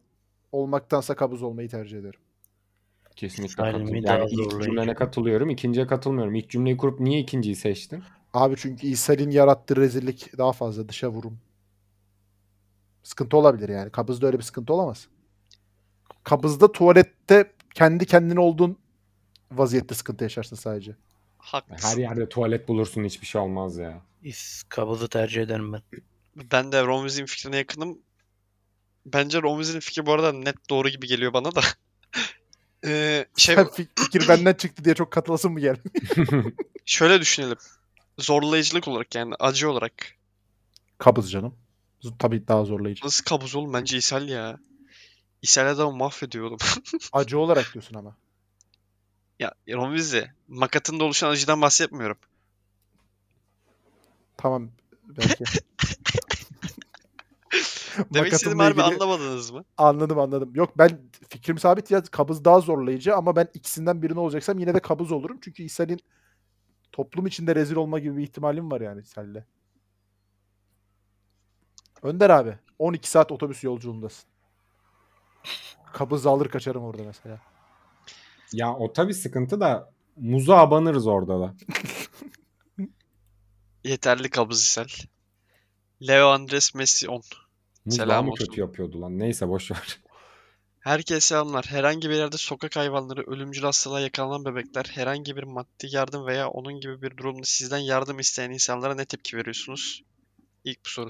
[0.52, 2.20] olmaktansa kabız olmayı tercih ederim.
[3.16, 4.04] Kesinlikle katılıyorum.
[4.04, 4.66] daha Yani ilk zorlayıcı.
[4.66, 5.50] cümlene katılıyorum.
[5.50, 6.36] ikinciye katılmıyorum.
[6.36, 8.04] İlk cümleyi kurup niye ikinciyi seçtin?
[8.34, 11.40] Abi çünkü ishalin yarattığı rezillik daha fazla dışa vurum.
[13.04, 13.92] Sıkıntı olabilir yani.
[13.92, 15.08] Kabızda öyle bir sıkıntı olamaz.
[16.24, 18.78] Kabızda tuvalette kendi kendine olduğun
[19.52, 20.96] vaziyette sıkıntı yaşarsın sadece.
[21.38, 21.88] Haklısın.
[21.88, 24.02] Her yerde tuvalet bulursun hiçbir şey olmaz ya.
[24.24, 25.82] İs kabızı tercih ederim ben.
[26.52, 28.00] Ben de Romiz'in fikrine yakınım.
[29.06, 31.62] Bence Romiz'in fikri bu arada net doğru gibi geliyor bana da.
[32.86, 35.82] Ee, şey Sen fik- fikir benden çıktı diye çok katılasın mı geldi?
[36.86, 37.58] şöyle düşünelim.
[38.20, 39.94] Zorlayıcılık olarak yani acı olarak.
[40.98, 41.56] Kabız canım.
[42.04, 43.06] Z- Tabii daha zorlayıcı.
[43.06, 44.60] Nasıl kabuz oğlum bence ishal ya.
[45.42, 46.58] İshal adamı mahvediyor oğlum.
[47.14, 48.16] Acı olarak diyorsun ama.
[49.40, 52.18] ya Romiz'i makatında oluşan acıdan bahsetmiyorum.
[54.38, 54.70] Tamam
[55.04, 55.44] belki.
[58.14, 59.66] Demek istediğim Makatımla harbi ilgili- anlamadınız mı?
[59.78, 60.52] Anladım anladım.
[60.56, 64.80] Yok ben fikrim sabit ya kabız daha zorlayıcı ama ben ikisinden birini olacaksam yine de
[64.80, 65.38] kabız olurum.
[65.42, 66.00] Çünkü ishalin
[66.92, 69.46] toplum içinde rezil olma gibi bir ihtimalim var yani ishalle.
[72.04, 74.30] Önder abi 12 saat otobüs yolculuğundasın.
[75.94, 77.40] Kabız alır kaçarım orada mesela.
[78.54, 81.54] ya o tabii sıkıntı da muza abanırız orada da.
[83.84, 84.88] Yeterli kabız ishal.
[86.08, 87.16] Leo Andres Messi 10.
[87.16, 87.26] Muz
[88.00, 88.46] daha Selam mı olsun.
[88.46, 89.20] kötü yapıyordu lan?
[89.20, 90.00] Neyse boş ver.
[90.86, 91.66] Herkese selamlar.
[91.70, 96.80] Herhangi bir yerde sokak hayvanları, ölümcül hastalığa yakalanan bebekler, herhangi bir maddi yardım veya onun
[96.80, 100.04] gibi bir durumda sizden yardım isteyen insanlara ne tepki veriyorsunuz?
[100.64, 101.10] İlk bu soru.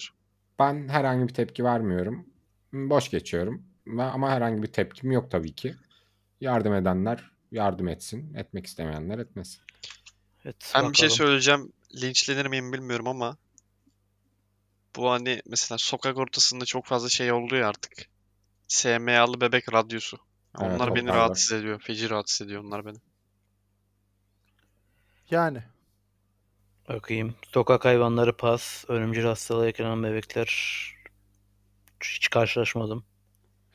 [0.60, 2.26] Ben herhangi bir tepki vermiyorum.
[2.74, 3.64] Boş geçiyorum.
[4.00, 5.76] Ama herhangi bir tepkim yok tabii ki.
[6.42, 8.34] Yardım edenler yardım etsin.
[8.34, 9.62] Etmek istemeyenler etmesin.
[10.46, 11.18] Evet, Ben bir şey bakalım.
[11.18, 11.74] söyleyeceğim.
[12.02, 13.38] Linçlenir miyim bilmiyorum ama
[14.96, 18.15] bu hani mesela sokak ortasında çok fazla şey oldu ya artık.
[18.68, 20.18] SMA'lı bebek radyosu.
[20.62, 21.18] Evet, Onlar beni onlar var.
[21.20, 21.82] rahatsız ediyor.
[21.82, 22.98] Feci rahatsız ediyor onlar beni.
[25.32, 25.64] Yani
[26.90, 27.36] Bakayım.
[27.48, 28.86] Sokak hayvanları pas.
[28.88, 30.50] Ölümcül hastalığa yakalanan bebekler.
[32.04, 33.06] Hiç karşılaşmadım.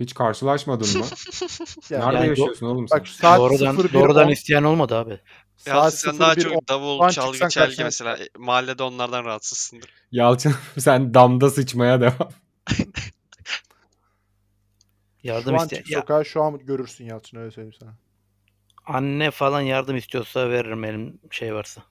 [0.01, 1.05] Hiç karşılaşmadın mı?
[1.91, 2.99] yani Nerede Yani do- yaşıyorsun oğlum sen?
[2.99, 5.11] bak saat doğrudan 01.10 doğrudan isteyen olmadı abi.
[5.11, 5.19] Ya
[5.65, 9.91] saat sen daha 01.10 çok davul, çalgı, çelgi mesela e, mahallede onlardan rahatsızsındır.
[10.13, 12.31] Yalçın sen damda sıçmaya devam.
[15.25, 17.95] Yardım şu an çık Ya, sokağa şu an görürsün Yalçın öyle söyleyeyim sana.
[18.87, 21.83] anne falan yardım istiyorsa veririm elim şey varsa.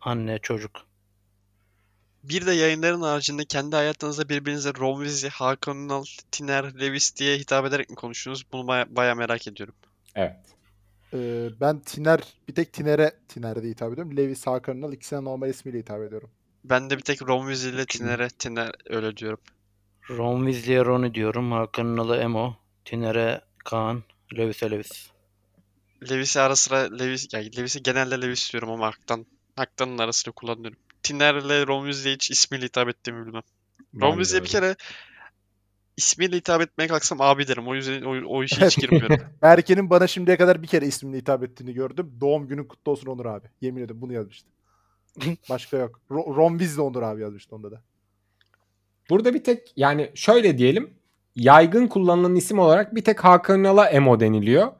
[0.00, 0.86] Anne, çocuk.
[2.22, 7.90] Bir de yayınların haricinde kendi hayatınızda birbirinize Romvizi, Hakan Ünal, Tiner, Lewis diye hitap ederek
[7.90, 8.44] mi konuştunuz?
[8.52, 9.74] Bunu baya, baya merak ediyorum.
[10.14, 10.36] Evet.
[11.14, 14.16] Ee, ben Tiner bir tek Tiner'e Tiner diye hitap ediyorum.
[14.16, 16.30] Levi Hakan Ünal ikisine normal ismiyle hitap ediyorum.
[16.64, 19.40] Ben de bir tek Romvizi ile Tiner'e Tiner öyle diyorum.
[20.10, 21.52] Ron Weasley'e Ronnie diyorum.
[21.52, 22.56] Hakan Ünal'a Emo.
[22.84, 24.02] Tiner'e Kaan.
[24.36, 25.10] Lewis'e Lewis.
[26.10, 29.26] Lewis'i ara sıra Lewis, yani Lewis'i genelde Lewis diyorum ama Hak'tan,
[29.56, 30.78] Hak'tanın arasında kullanıyorum.
[31.02, 33.42] Tiner ile Romvizi'ye hiç ismiyle hitap ettiğimi bilmem.
[33.94, 34.76] De Romvizi'ye bir kere
[35.96, 37.68] ismiyle hitap etmeye kalksam abi derim.
[37.68, 39.20] O yüzden o, o işe hiç girmiyorum.
[39.42, 42.12] Berke'nin bana şimdiye kadar bir kere ismini hitap ettiğini gördüm.
[42.20, 43.46] Doğum günün kutlu olsun Onur abi.
[43.60, 44.48] Yemin ederim bunu yazmıştı.
[45.50, 46.00] Başka yok.
[46.10, 47.82] Ro- Ron Weasley Onur abi yazmıştı onda da.
[49.10, 50.94] Burada bir tek yani şöyle diyelim
[51.36, 54.72] yaygın kullanılan isim olarak bir tek Hakan Ünal'a Emo deniliyor.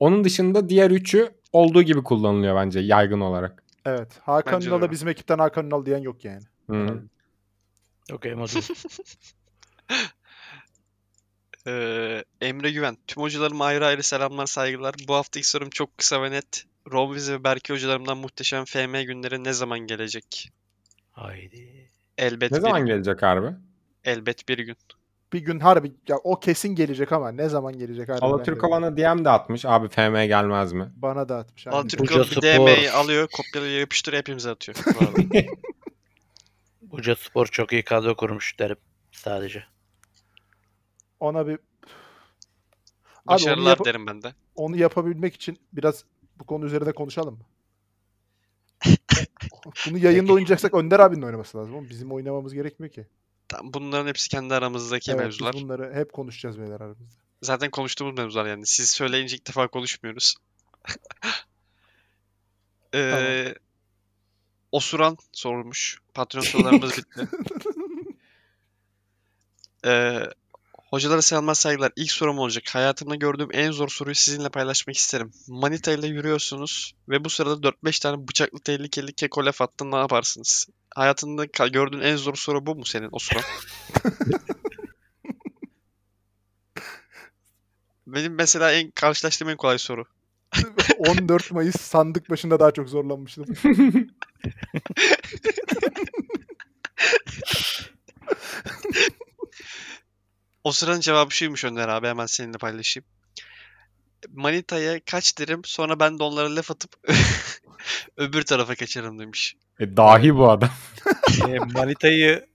[0.00, 3.62] Onun dışında diğer üçü olduğu gibi kullanılıyor bence yaygın olarak.
[3.84, 4.18] Evet.
[4.22, 4.92] Hakan Bence de Ünal'a öyle.
[4.92, 6.42] bizim ekipten Hakan Ünal diyen yok yani.
[6.70, 7.02] Hı.
[8.12, 8.60] Okey Mozi.
[11.66, 12.96] Ee, Emre Güven.
[13.06, 14.94] Tüm hocalarıma ayrı ayrı selamlar, saygılar.
[15.08, 16.64] Bu haftaki sorum çok kısa ve net.
[16.90, 20.50] Romviz ve Berke hocalarımdan muhteşem FM günleri ne zaman gelecek?
[21.12, 21.90] Haydi.
[22.18, 23.56] Elbet Ne bir zaman gelecek harbi?
[24.04, 24.76] Elbet bir gün.
[25.32, 29.24] Bir gün harbi ya o kesin gelecek ama ne zaman gelecek harbi Alaturka bana DM
[29.24, 29.64] de atmış.
[29.64, 30.92] Abi FM gelmez mi?
[30.96, 31.66] Bana da atmış.
[31.66, 31.76] aynen.
[31.78, 32.42] Alaturka Hoca bir spor.
[32.42, 34.76] DM'yi alıyor, kopyalıyor, yapıştırıyor, hepimize atıyor.
[34.86, 35.46] Bu arada.
[36.82, 38.76] Buca Spor çok iyi kadro kurmuş derim
[39.12, 39.64] sadece.
[41.20, 41.58] Ona bir Abi
[43.26, 44.34] onu, Başarılar yap- derim ben de.
[44.54, 46.04] onu yapabilmek için biraz
[46.38, 47.44] bu konu üzerinde konuşalım mı?
[49.86, 51.74] Bunu yayında oynayacaksak Önder abinin oynaması lazım.
[51.74, 51.90] oğlum.
[51.90, 53.06] Bizim oynamamız gerekmiyor ki.
[53.52, 55.54] Tamam, bunların hepsi kendi aramızdaki Evet, mevzular.
[55.54, 57.04] biz bunları hep konuşacağız beyler aramızda.
[57.42, 58.66] Zaten konuştuğumuz mevzular yani.
[58.66, 60.34] Siz söyleyince ilk defa konuşmuyoruz.
[62.94, 63.54] Ee,
[64.72, 65.98] Osuran sormuş.
[66.14, 67.28] Patreon sorularımız bitti.
[69.86, 70.20] Ee,
[70.92, 71.92] hocalara selamlar saygılar.
[71.96, 72.64] İlk sorum olacak.
[72.72, 75.32] Hayatımda gördüğüm en zor soruyu sizinle paylaşmak isterim.
[75.48, 80.66] Manita ile yürüyorsunuz ve bu sırada 4-5 tane bıçaklı tehlikeli keko laf attın ne yaparsınız?
[80.94, 83.42] Hayatında gördüğün en zor soru bu mu senin Osuran?
[88.06, 90.04] Benim mesela en karşılaştığım en kolay soru.
[90.98, 93.46] 14 Mayıs sandık başında daha çok zorlanmıştım.
[100.64, 103.06] O sıranın cevabı şuymuş Önder abi hemen seninle paylaşayım.
[104.30, 106.92] Manita'ya kaç derim sonra ben de onlara laf atıp
[108.16, 109.56] öbür tarafa kaçarım demiş.
[109.80, 110.70] E, dahi bu adam.
[111.48, 112.46] E, Manita'yı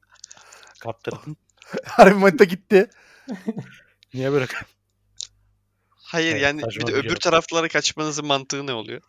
[0.80, 1.38] kaptırdın.
[1.86, 2.90] Harbi manita gitti.
[4.14, 4.66] Niye bırak?
[5.90, 7.22] Hayır Evet, yani bir de bir öbür cevap.
[7.22, 9.02] taraflara kaçmanızın mantığı ne oluyor?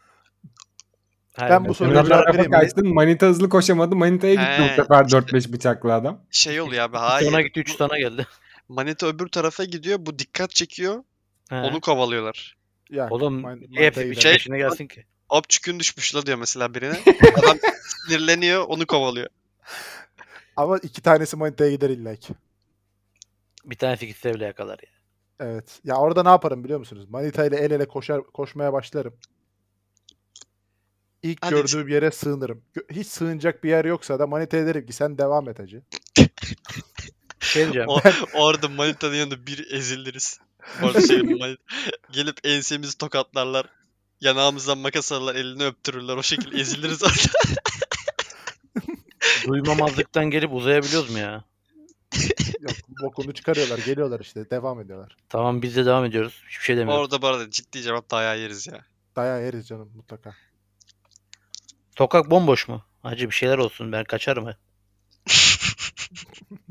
[1.40, 2.94] Ben bu soruya Öbür cevap vereyim kaçtın.
[2.94, 3.96] Manita hızlı koşamadı.
[3.96, 6.20] Manita'ya gitti He, bu sefer 4-5 bıçaklı adam.
[6.30, 7.38] Şey oluyor abi hayır.
[7.38, 8.26] gitti 3 tane geldi.
[8.68, 11.04] Manita öbür tarafa gidiyor bu dikkat çekiyor
[11.50, 11.54] He.
[11.56, 12.56] onu kovalıyorlar.
[12.90, 15.04] Ya, Oğlum man- niye hep bir Şey- peşine gelsin ki?
[15.28, 16.98] Opçükün düşmüş la diyor mesela birine.
[17.38, 17.58] Adam
[18.06, 19.28] sinirleniyor onu kovalıyor.
[20.56, 22.32] Ama iki tanesi manitaya gider illa ki.
[23.64, 24.90] Bir tanesi gitse bile yakalar ya.
[25.40, 25.80] Evet.
[25.84, 27.06] Ya orada ne yaparım biliyor musunuz?
[27.08, 29.14] Manita ile el ele koşar koşmaya başlarım.
[31.22, 32.62] İlk Hadi gördüğüm yere sığınırım.
[32.76, 35.82] Gö- Hiç sığınacak bir yer yoksa da manitaya derim ki sen devam et hacı.
[37.49, 37.88] Şey diyeceğim.
[37.88, 38.01] O,
[38.34, 40.40] orada manitanın yanında bir ezildiriz.
[40.82, 41.57] Bu arada şey, manita-
[42.11, 43.66] gelip ensemizi tokatlarlar.
[44.20, 46.16] Yanağımızdan makas alırlar, elini öptürürler.
[46.16, 47.16] O şekilde eziliriz orada.
[49.46, 51.44] Duymamazlıktan gelip uzayabiliyoruz mu ya?
[52.61, 52.72] Yok
[53.03, 55.16] bokunu çıkarıyorlar geliyorlar işte devam ediyorlar.
[55.28, 56.42] Tamam biz de devam ediyoruz.
[56.49, 57.05] Hiçbir şey demiyoruz.
[57.05, 58.84] Orada bu arada ciddi cevap dayağı yeriz ya.
[59.16, 60.34] Dayağı yeriz canım mutlaka.
[61.99, 62.82] Sokak bomboş mu?
[63.03, 64.49] Hacı bir şeyler olsun ben kaçarım.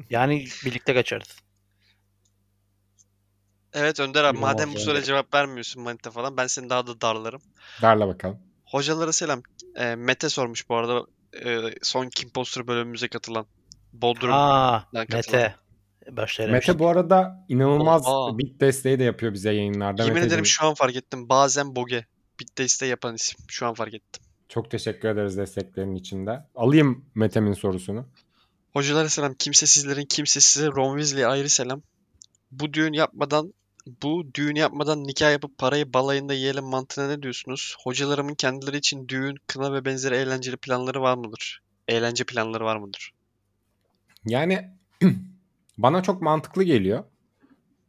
[0.10, 1.28] Yani birlikte kaçarız.
[3.74, 7.02] Evet Önder abi Bilmem madem bu soruya cevap vermiyorsun manita falan ben seni daha da
[7.02, 7.42] darlarım.
[7.82, 8.40] Darla bakalım.
[8.66, 9.42] Hocalara selam.
[9.76, 11.06] Ee, Mete sormuş bu arada
[11.46, 13.46] e, son Kim Poster bölümümüze katılan.
[13.94, 14.34] Bodrum.
[14.34, 15.08] Aa katılan.
[15.14, 15.56] Mete.
[16.12, 18.38] Başta Mete bu arada inanılmaz Oha.
[18.38, 20.02] bit desteği de yapıyor bize yayınlarda.
[20.02, 21.30] Yemin Meteciğim, ederim şu an fark ettim.
[21.30, 22.06] Bazen Boge.
[22.40, 23.40] Bitteiste yapan isim.
[23.48, 24.24] Şu an fark ettim.
[24.50, 26.40] Çok teşekkür ederiz desteklerin içinde.
[26.56, 28.06] Alayım Mete'min sorusunu.
[28.78, 29.34] Hocalara selam.
[29.34, 31.82] Kimse sizlerin kimse size Ron Weasley'e ayrı selam.
[32.52, 33.54] Bu düğün yapmadan
[34.04, 37.76] bu düğün yapmadan nikah yapıp parayı balayında yiyelim mantığına ne diyorsunuz?
[37.84, 41.62] Hocalarımın kendileri için düğün, kına ve benzeri eğlenceli planları var mıdır?
[41.88, 43.14] Eğlence planları var mıdır?
[44.26, 44.70] Yani
[45.78, 47.04] bana çok mantıklı geliyor.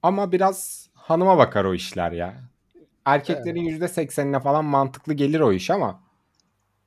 [0.03, 2.41] Ama biraz hanıma bakar o işler ya.
[3.05, 6.01] Erkeklerin %80'ine falan mantıklı gelir o iş ama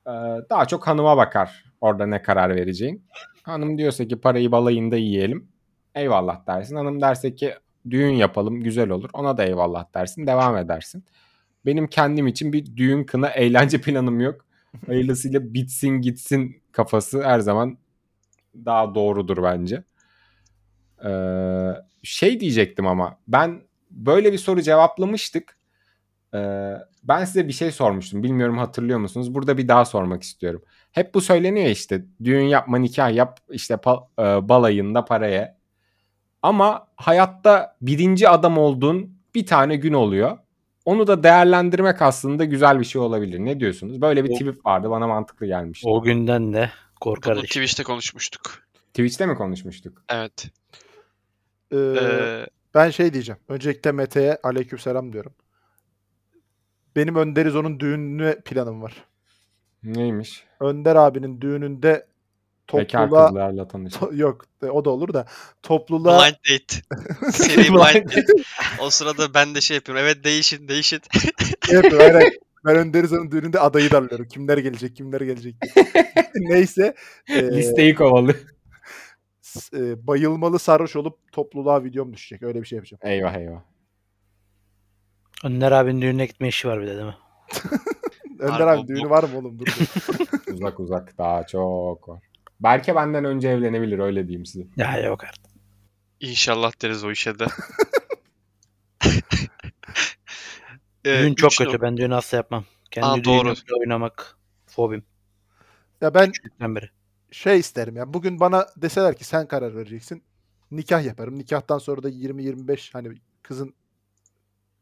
[0.06, 0.12] e,
[0.50, 3.04] daha çok hanıma bakar orada ne karar vereceğin.
[3.42, 5.48] Hanım diyorsa ki parayı balayında yiyelim.
[5.94, 6.76] Eyvallah dersin.
[6.76, 7.54] Hanım derse ki
[7.90, 9.10] düğün yapalım güzel olur.
[9.12, 10.26] Ona da eyvallah dersin.
[10.26, 11.04] Devam edersin.
[11.66, 14.44] Benim kendim için bir düğün kına eğlence planım yok.
[14.86, 17.78] Hayırlısıyla bitsin gitsin kafası her zaman
[18.54, 19.82] daha doğrudur bence.
[21.04, 21.70] Ee,
[22.02, 25.56] şey diyecektim ama ben böyle bir soru cevaplamıştık.
[26.34, 26.72] Ee,
[27.04, 28.22] ben size bir şey sormuştum.
[28.22, 29.34] Bilmiyorum hatırlıyor musunuz?
[29.34, 30.62] Burada bir daha sormak istiyorum.
[30.92, 32.04] Hep bu söyleniyor işte.
[32.24, 34.06] Düğün yapma, nikah yap, işte pa-
[34.38, 35.56] e, balayında paraya.
[36.42, 40.38] Ama hayatta birinci adam olduğun bir tane gün oluyor.
[40.84, 43.38] Onu da değerlendirmek aslında güzel bir şey olabilir.
[43.38, 44.00] Ne diyorsunuz?
[44.00, 45.88] Böyle bir tweet vardı bana mantıklı gelmişti.
[45.88, 46.70] O günden de
[47.00, 47.42] kor Bunu.
[47.42, 48.62] Twitch'te konuşmuştuk.
[48.88, 50.02] Twitch'te mi konuşmuştuk?
[50.08, 50.46] Evet.
[51.72, 53.38] Ee, Ee, ben şey diyeceğim.
[53.48, 55.32] Öncelikle Mete'ye aleykümselam diyorum.
[56.96, 59.04] Benim Önder İzo'nun düğününe planım var.
[59.82, 60.44] Neymiş?
[60.60, 62.06] Önder abinin düğününde
[62.74, 64.12] Bekar topluluğa kızlarla tanışmak.
[64.12, 65.26] To- yok e, o da olur da
[65.62, 66.82] topluluğa blind date.
[67.32, 68.32] Seri blind date.
[68.80, 70.04] O sırada ben de şey yapıyorum.
[70.04, 71.00] Evet değişin değişin.
[71.66, 72.38] şey yapıyor, hayır, hayır.
[72.66, 74.28] ben Önder İzo'nun düğününde adayı darlıyorum.
[74.28, 75.86] Kimler gelecek kimler gelecek diye.
[76.34, 76.94] Neyse
[77.28, 78.34] e, Listeyi kovalı.
[79.40, 82.42] s- e, bayılmalı sarhoş olup topluluğa videom düşecek.
[82.42, 83.00] Öyle bir şey yapacağım.
[83.04, 83.60] Eyvah eyvah.
[85.42, 87.16] Önder abinin düğününe gitme işi var bir de değil mi?
[88.38, 89.58] Önder abi düğünü var mı oğlum?
[89.58, 90.52] Dur, dur.
[90.54, 92.22] Uzak uzak daha çok var.
[92.60, 94.66] Belki benden önce evlenebilir öyle diyeyim size.
[94.76, 95.52] Ya yok artık.
[96.20, 97.46] İnşallah deriz o işe de.
[101.04, 101.80] Ee, Düğün çok üç kötü.
[101.80, 102.64] Ben düğün asla yapmam.
[102.90, 103.44] Kendi Aa, doğru.
[103.44, 104.36] düğünümde oynamak
[104.66, 105.04] fobim.
[106.00, 106.90] ya ben Küçükten beri.
[107.30, 108.14] şey isterim ya.
[108.14, 110.22] Bugün bana deseler ki sen karar vereceksin.
[110.70, 111.38] Nikah yaparım.
[111.38, 113.08] Nikahtan sonra da 20-25 hani
[113.42, 113.74] kızın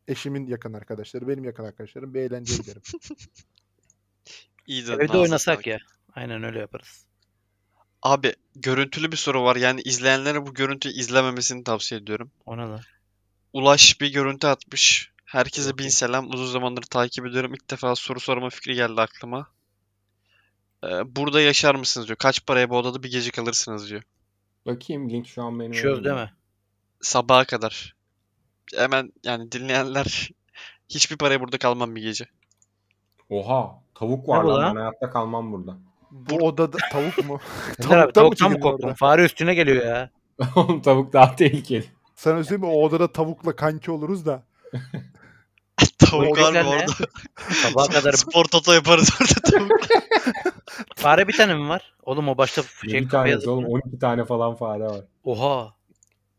[0.08, 2.82] eşimin yakın arkadaşları, benim yakın arkadaşlarım bir eğlenceye giderim.
[4.66, 5.78] İyi de Evde oynasak ya.
[6.14, 7.06] Aynen öyle yaparız.
[8.02, 9.56] Abi görüntülü bir soru var.
[9.56, 12.30] Yani izleyenlere bu görüntüyü izlememesini tavsiye ediyorum.
[12.46, 12.80] Ona da.
[13.52, 15.10] Ulaş bir görüntü atmış.
[15.24, 16.30] Herkese bin selam.
[16.30, 17.54] Uzun zamandır takip ediyorum.
[17.54, 19.48] İlk defa soru sorma fikri geldi aklıma.
[20.84, 22.16] Ee, burada yaşar mısınız diyor.
[22.16, 24.02] Kaç paraya bu odada bir gece kalırsınız diyor.
[24.66, 26.04] Bakayım link şu an benim Çöz önümde.
[26.04, 26.32] değil mi?
[27.00, 27.96] Sabaha kadar.
[28.76, 30.30] Hemen yani dinleyenler
[30.88, 32.24] hiçbir paraya burada kalmam bir gece.
[33.30, 34.76] Oha tavuk var lan lan?
[34.76, 35.76] ben hayatta kalmam burada.
[36.10, 37.40] Bu odada tavuk mu?
[37.84, 38.92] Önder abi Tavuktan mı korktun?
[38.92, 40.10] Fare üstüne geliyor ya.
[40.56, 41.84] Oğlum tavuk daha tehlikeli.
[42.14, 42.78] Sana söyleyeyim mi?
[42.80, 44.42] O odada tavukla kanki oluruz da.
[45.98, 46.92] Tavuk var Oyuncaklar mı orada?
[47.50, 49.80] Sabaha kadar Spor toto yaparız orada tavuk.
[50.96, 51.94] fare bir tane mi var?
[52.02, 55.04] Oğlum o başta şey bir yazıp- oğlum 12 tane falan fare var.
[55.24, 55.74] Oha.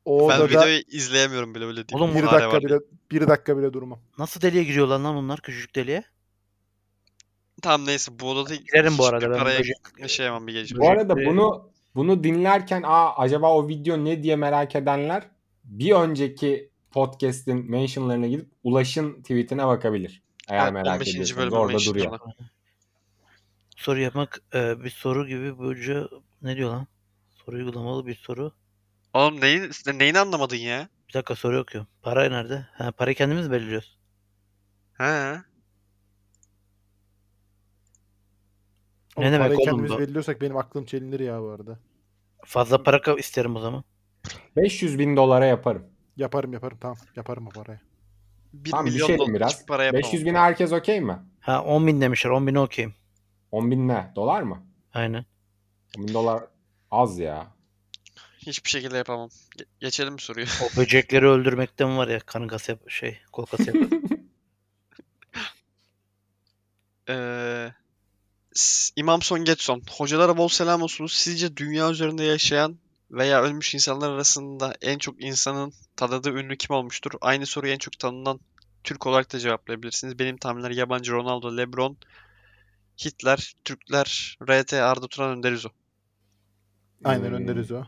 [0.06, 2.02] O Ben odada videoyu izleyemiyorum bile öyle değil.
[2.02, 2.80] Oğlum bir dakika bile
[3.12, 4.00] bir dakika bile durmam.
[4.18, 6.04] Nasıl deliğe giriyorlar lan onlar küçücük deliğe?
[7.62, 9.76] Tamam neyse bu odada Girerim bu arada ben paraya böcek.
[10.00, 10.78] yaşayamam bir gece.
[10.78, 15.24] Bu arada bunu bunu dinlerken aa acaba o video ne diye merak edenler
[15.64, 20.22] bir önceki podcast'in mentionlarına gidip Ulaş'ın tweetine bakabilir.
[20.50, 21.10] Eğer Evet, merak 15.
[21.10, 22.20] ediyorsanız orada duruyor.
[23.78, 26.04] Soru yapmak e, bir soru gibi böylece
[26.42, 26.88] ne diyor lan?
[27.46, 28.52] Soru uygulamalı bir soru.
[29.14, 30.90] Oğlum neyin, neyini anlamadın ya?
[31.10, 31.90] Bir dakika soru okuyorum.
[32.02, 32.68] Para nerede?
[32.74, 33.98] Ha, parayı kendimiz mi belirliyoruz?
[34.98, 35.04] He.
[35.04, 35.42] Ne
[39.16, 39.98] Oğlum demek parayı oğlum kendimiz bu?
[40.00, 41.80] belirliyorsak benim aklım çelinir ya bu arada.
[42.46, 43.84] Fazla para ka- isterim o zaman.
[44.56, 45.84] 500 bin dolara yaparım.
[46.18, 46.98] Yaparım yaparım tamam.
[47.16, 47.80] Yaparım o parayı.
[48.54, 49.54] 1 Tamam milyon düşelim dolar biraz.
[49.54, 50.04] hiçbir para yapamam.
[50.04, 51.20] 500 bin herkes okey mi?
[51.40, 52.30] Ha 10 bin demişler.
[52.32, 52.94] 10 bin okeyim.
[53.52, 54.12] 10 bin ne?
[54.16, 54.64] Dolar mı?
[54.94, 55.26] Aynen.
[55.98, 56.44] 10 bin dolar
[56.92, 57.48] az ya.
[58.46, 59.30] Hiçbir şekilde yapamam.
[59.58, 60.46] Ge- geçelim mi soruyu?
[60.46, 63.78] O böcekleri öldürmekten var ya karın kası yap şey kol kası yap.
[67.10, 67.72] Ee,
[68.54, 69.82] S- İmam Son Getson.
[69.92, 71.06] Hocalara bol selam olsun.
[71.06, 72.78] Sizce dünya üzerinde yaşayan
[73.12, 77.12] veya ölmüş insanlar arasında en çok insanın tanıdığı ünlü kim olmuştur?
[77.22, 78.40] Aynı soruyu en çok tanınan
[78.84, 80.20] Türk olarak da cevaplayabilirsiniz.
[80.20, 81.98] Benim tahminler yabancı Ronaldo, LeBron,
[83.06, 85.70] Hitler, Türkler, RT, Arda Turan, Önder İzo.
[87.04, 87.84] Aynen Hmm, önderiz o.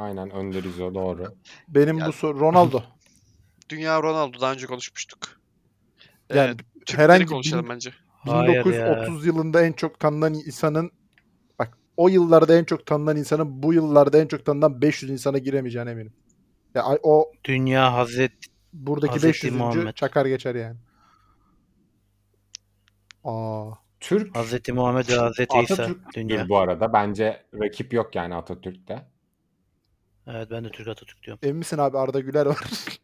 [0.00, 1.24] Aynen Önder İzo doğru.
[1.68, 2.82] Benim Ya- bu soru Ronaldo.
[3.68, 5.40] Dünya Ronaldo daha önce konuşmuştuk.
[6.30, 7.92] Ee, Yani Türkleri herhangi konuşalım bin- bence.
[8.10, 8.64] Hayır ya.
[8.64, 10.90] 1930 yılında en çok tanınan insanın
[11.58, 15.90] bak o yıllarda en çok tanınan insanın bu yıllarda en çok tanınan 500 insana giremeyeceğine
[15.90, 16.12] eminim.
[16.74, 18.32] Ya ay- o Dünya Hazret
[18.72, 19.56] buradaki Hazreti 500.
[19.56, 19.94] Muhammed.
[19.94, 20.76] çakar geçer yani.
[23.24, 23.70] Aa,
[24.00, 26.48] Türk Hazreti Muhammed ve Hazreti İsa Atatürk dünya.
[26.48, 26.92] bu arada.
[26.92, 29.09] Bence rakip yok yani Atatürk'te.
[30.32, 31.40] Evet ben de Türk Atatürk diyorum.
[31.42, 32.58] emin misin abi Arda Güler var.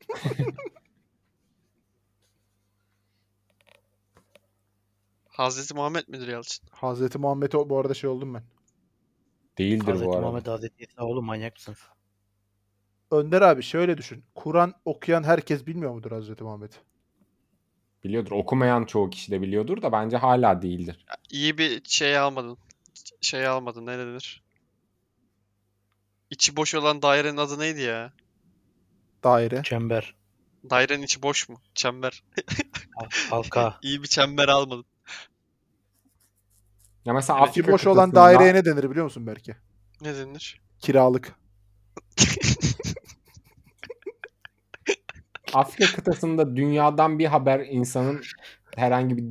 [5.28, 6.68] Hazreti Muhammed midir Yalçın?
[6.70, 8.42] Hazreti Muhammed'e bu arada şey oldum ben.
[9.58, 10.26] Değildir Hazreti bu arada.
[10.26, 11.78] Muhammed Hazreti İsa oğlum manyak mısınız?
[13.10, 14.24] Önder abi şöyle düşün.
[14.34, 16.72] Kur'an okuyan herkes bilmiyor mudur Hazreti Muhammed?
[18.04, 18.32] Biliyordur.
[18.32, 21.06] Okumayan çoğu kişi de biliyordur da bence hala değildir.
[21.30, 22.58] İyi bir şey almadın.
[23.20, 23.86] Şey almadın.
[23.86, 24.45] Ne denir?
[26.30, 28.12] İçi boş olan dairenin adı neydi ya?
[29.24, 29.62] Daire.
[29.62, 30.14] Çember,
[30.70, 31.60] Dairenin içi boş mu?
[31.74, 32.22] Çember.
[32.96, 33.78] hal- halka.
[33.82, 34.84] İyi bir çember almadın.
[37.04, 39.56] Ya mesela Evet, Afrika boş olan kıtasında- daireye ne denir biliyor musun belki?
[40.00, 40.60] Ne denir?
[40.78, 41.34] Kiralık.
[45.54, 48.22] Afrika kıtasında dünyadan bir haber insanın
[48.76, 49.24] herhangi bir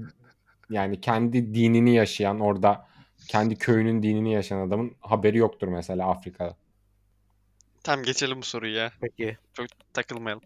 [0.69, 2.87] yani kendi dinini yaşayan orada
[3.27, 6.55] kendi köyünün dinini yaşayan adamın haberi yoktur mesela Afrika'da.
[7.85, 8.91] Tamam geçelim bu soruyu ya.
[9.01, 9.37] Peki.
[9.53, 10.43] Çok takılmayalım.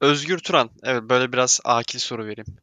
[0.00, 0.70] Özgür Turan.
[0.82, 2.56] Evet böyle biraz akil soru vereyim.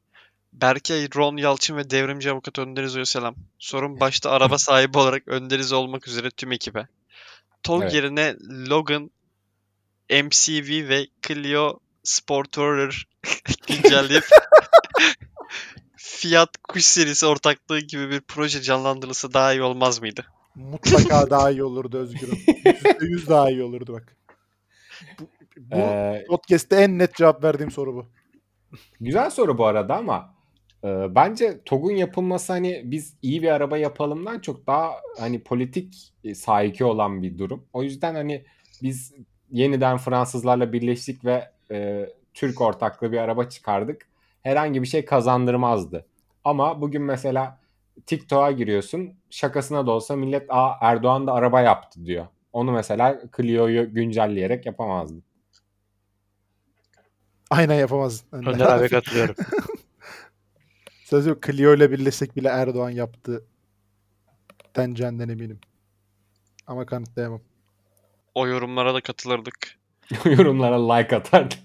[0.53, 3.35] Berke, Ron Yalçın ve devrimci avukat Önder İzo'ya selam.
[3.59, 6.87] Sorun başta araba sahibi olarak Önder İzo olmak üzere tüm ekibe.
[7.63, 7.93] TOG Evet.
[7.93, 8.35] yerine
[8.69, 9.11] Logan,
[10.09, 13.07] MCV ve Clio Sportourer
[13.67, 14.23] güncelleyip
[15.97, 20.25] Fiat Kuş serisi ortaklığı gibi bir proje canlandırılsa daha iyi olmaz mıydı?
[20.55, 22.37] Mutlaka daha iyi olurdu Özgür'üm.
[22.37, 24.17] %100 daha iyi olurdu bak.
[25.19, 25.23] Bu,
[25.57, 28.05] bu Ee, podcast'te en net cevap verdiğim soru bu.
[29.01, 30.33] Güzel soru bu arada ama
[30.83, 36.35] e, bence TOG'un yapılması hani biz iyi bir araba yapalımdan çok daha hani politik e,
[36.35, 37.65] sahiki olan bir durum.
[37.73, 38.45] O yüzden hani
[38.83, 39.13] biz
[39.51, 44.07] yeniden Fransızlarla birleştik ve e, Türk ortaklı bir araba çıkardık.
[44.43, 46.05] Herhangi bir şey kazandırmazdı.
[46.43, 47.59] Ama bugün mesela
[48.05, 52.27] TikTok'a giriyorsun şakasına da olsa millet Aa, Erdoğan da araba yaptı diyor.
[52.53, 55.21] Onu mesela Clio'yu güncelleyerek yapamazdı.
[57.49, 58.23] Aynen yapamaz.
[58.31, 59.35] Önder abi katılıyorum.
[61.03, 61.43] Söz yok.
[61.43, 63.45] Clio ile birleşsek bile Erdoğan yaptı.
[64.75, 65.59] Deneceğinden eminim.
[66.67, 67.41] Ama kanıtlayamam.
[68.35, 69.77] O yorumlara da katılırdık.
[70.25, 71.59] Yorumlara like atardık.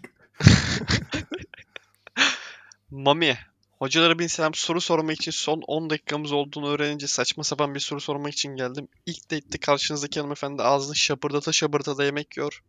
[2.90, 3.36] Mami,
[3.78, 8.00] hocalara bin selam soru sormak için son 10 dakikamız olduğunu öğrenince saçma sapan bir soru
[8.00, 8.88] sormak için geldim.
[9.06, 12.62] İlk date'de karşınızdaki hanımefendi ağzını şapırdata şapırdata yemek yiyor.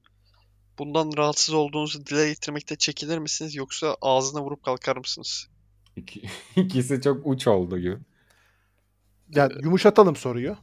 [0.80, 5.48] Bundan rahatsız olduğunuzu dile getirmekte çekilir misiniz yoksa ağzına vurup kalkar mısınız?
[5.96, 6.22] İki,
[6.56, 7.98] ikisi çok uç oldu gibi.
[9.36, 10.58] Ya yumuşatalım soruyu.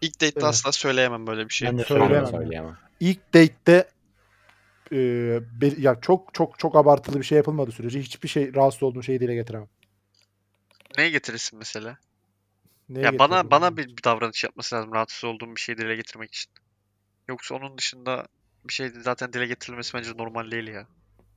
[0.00, 0.44] İlk date'de Evet.
[0.44, 1.68] asla söyleyemem böyle bir şey.
[1.68, 2.10] Ben de Söyleyemem.
[2.10, 2.32] söyleyemem.
[2.32, 2.78] Ben de söyleyemem.
[3.00, 3.88] İlk date'te
[4.92, 4.96] e,
[5.60, 9.20] be- ya çok çok çok abartılı bir şey yapılmadığı sürece hiçbir şey rahatsız olduğum şeyi
[9.20, 9.68] dile getiremem.
[10.98, 11.98] Neye getirirsin mesela?
[12.88, 16.34] Neye ya bana bana bir, bir davranış yapması lazım rahatsız olduğum bir şeyi dile getirmek
[16.34, 16.52] için.
[17.28, 18.26] Yoksa onun dışında
[18.64, 20.86] bir şey zaten dile getirilmesi bence normal değil ya.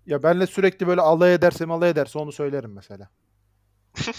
[0.06, 3.10] Ya benle sürekli böyle alay ederse alay ederse onu söylerim mesela.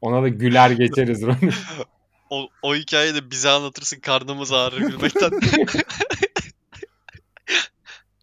[0.00, 1.24] Ona da güler geçeriz.
[2.30, 5.30] O, o hikayeyi de bize anlatırsın karnımız ağrır gülmekten.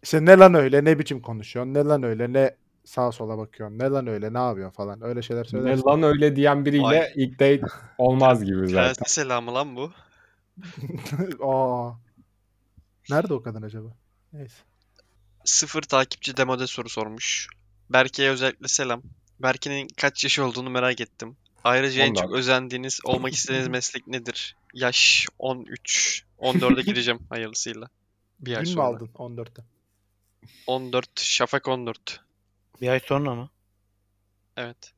[0.02, 3.84] İşte ne lan öyle ne biçim konuşuyorsun ne lan öyle ne sağa sola bakıyorsun ne
[3.88, 5.84] lan öyle ne yapıyorsun falan öyle şeyler ne söylersin.
[5.86, 7.12] lan öyle diyen biriyle Vay.
[7.14, 7.60] ilk date
[7.98, 9.04] olmaz gibi zaten.
[9.06, 9.92] Selamı lan bu.
[11.46, 11.92] Aa.
[13.10, 13.88] Nerede o kadın acaba?
[14.32, 14.54] Neyse.
[15.44, 17.48] Sıfır takipçi demode soru sormuş.
[17.90, 19.02] Berke'ye özellikle selam.
[19.42, 21.36] Berke'nin kaç yaşı olduğunu merak ettim.
[21.64, 22.38] Ayrıca en çok 14.
[22.38, 24.56] özendiğiniz, olmak istediğiniz meslek nedir?
[24.74, 26.24] Yaş 13.
[26.38, 27.88] 14'e gireceğim hayırlısıyla.
[28.40, 28.86] Bir ay Gün mü sonra.
[28.86, 29.62] aldın 14'te?
[30.66, 31.20] 14.
[31.20, 32.20] Şafak 14.
[32.80, 33.50] Bir ay sonra mı?
[34.56, 34.92] Evet.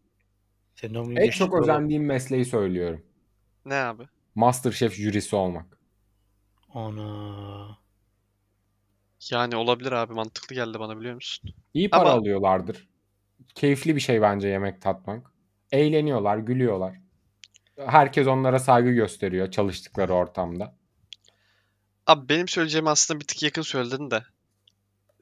[0.74, 3.06] Senin doğum günün En geçti çok özendiğim mesleği söylüyorum.
[3.64, 4.02] Ne abi?
[4.34, 5.78] Masterchef jürisi olmak.
[6.74, 7.78] Ana.
[9.30, 11.50] Yani olabilir abi mantıklı geldi bana biliyor musun?
[11.74, 12.88] İyi para Ama- alıyorlardır.
[13.54, 15.30] Keyifli bir şey bence yemek tatmak.
[15.72, 16.94] Eğleniyorlar, gülüyorlar.
[17.78, 20.76] Herkes onlara saygı gösteriyor çalıştıkları ortamda.
[22.06, 24.24] Abi benim söyleyeceğim aslında bir tık yakın söyledin de.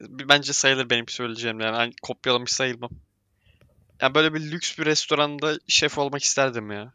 [0.01, 1.75] Bence sayılır benim söyleyeceğim yani.
[1.75, 2.89] Hani kopyalamış sayılmam.
[4.01, 6.93] Yani böyle bir lüks bir restoranda şef olmak isterdim ya.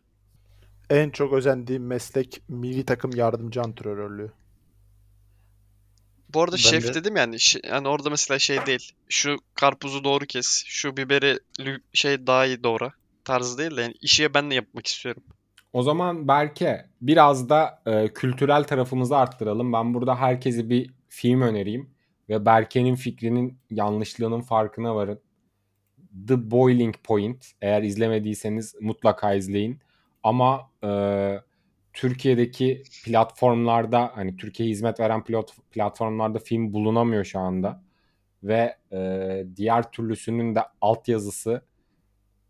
[0.90, 4.32] En çok özendiğim meslek milli takım yardımcı antrenörlüğü.
[6.34, 8.92] Bu arada Ben şef de- dedim yani yani orada mesela şey değil.
[9.09, 11.38] Şu karpuzu doğru kes, şu biberi
[11.92, 12.92] şey daha iyi doğra
[13.24, 15.22] tarzı değil de yani işi ben de yapmak istiyorum.
[15.72, 19.72] O zaman Berke biraz da e, kültürel tarafımızı arttıralım.
[19.72, 21.90] Ben burada herkese bir film önereyim
[22.28, 25.20] ve Berke'nin fikrinin yanlışlığının farkına varın.
[26.28, 27.46] The Boiling Point.
[27.62, 29.78] Eğer izlemediyseniz mutlaka izleyin.
[30.22, 30.90] Ama e,
[31.92, 37.82] Türkiye'deki platformlarda hani Türkiye'ye hizmet veren pilot, platformlarda film bulunamıyor şu anda.
[38.42, 41.62] Ve e, diğer türlüsünün de altyazısı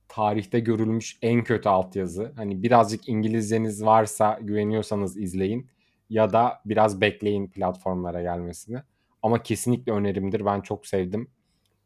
[0.09, 2.33] tarihte görülmüş en kötü altyazı.
[2.37, 5.71] Hani birazcık İngilizceniz varsa güveniyorsanız izleyin
[6.11, 8.83] ya da biraz bekleyin platformlara gelmesini.
[9.23, 10.45] Ama kesinlikle önerimdir.
[10.45, 11.31] Ben çok sevdim.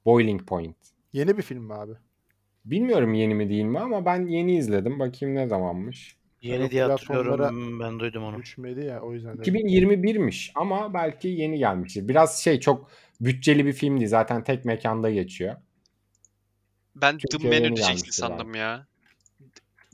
[0.04, 0.76] Boiling Point.
[1.12, 1.92] Yeni bir film mi abi?
[2.64, 4.98] Bilmiyorum yeni mi değil mi ama ben yeni izledim.
[4.98, 6.16] Bakayım ne zamanmış.
[6.42, 7.80] Yeni diye hatırlıyorum.
[7.80, 8.38] Ben duydum onu.
[8.38, 9.38] Düşmedi ya o yüzden.
[9.38, 9.54] dedim.
[9.54, 12.08] 2021'miş ama belki yeni gelmiştir.
[12.08, 14.08] Biraz şey çok bütçeli bir film değil.
[14.08, 15.56] Zaten tek mekanda geçiyor.
[16.96, 18.86] Ben The Türkiye'ye Menu diyeceksin gelmişti sandım ya.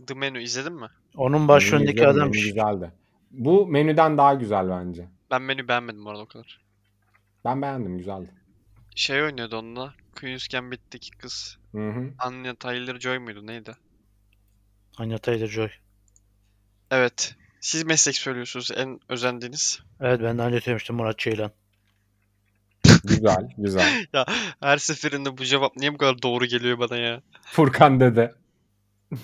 [0.06, 0.86] The Menu izledin mi?
[1.16, 2.92] Onun başrolündeki adam menü güzeldi.
[3.30, 5.08] Bu menüden daha güzel bence.
[5.30, 6.67] Ben menü beğenmedim bu arada o kadar.
[7.48, 8.30] Ben beğendim güzeldi.
[8.94, 9.94] şey oynuyordu onunla.
[10.20, 11.58] Queen's Gambit'teki kız.
[11.72, 12.10] Hı hı.
[12.18, 13.72] Anya Taylor-Joy muydu neydi?
[14.98, 15.70] Anya Taylor-Joy.
[16.90, 17.34] Evet.
[17.60, 19.80] Siz meslek söylüyorsunuz en özendiğiniz.
[20.00, 21.50] Evet ben daha önce söylemiştim Murat Ceylan.
[23.04, 24.06] Güzel, güzel.
[24.12, 24.26] Ya
[24.60, 27.22] her seferinde bu cevap niye bu kadar doğru geliyor bana ya?
[27.42, 28.34] Furkan dede.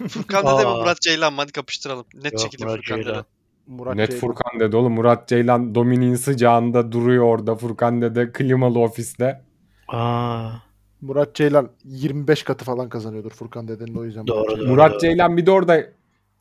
[0.08, 0.70] Furkan dede mi.
[0.70, 1.40] Murat Ceylan mı?
[1.40, 2.06] Hadi kapıştıralım.
[2.14, 3.24] Net Yok şekilde Murat Furkan dede.
[3.66, 4.20] Murat Net Ceylan.
[4.20, 4.92] Furkan dede oğlum.
[4.92, 7.54] Murat Ceylan Dominik'in sıcağında duruyor orada.
[7.56, 9.42] Furkan dede klimalı ofiste.
[9.88, 10.50] Aa,
[11.00, 14.26] Murat Ceylan 25 katı falan kazanıyordur Furkan dedenin o yüzden.
[14.26, 14.66] Doğru, Murat Ceylan.
[14.66, 14.70] doğru.
[14.74, 15.86] Murat Ceylan bir de orada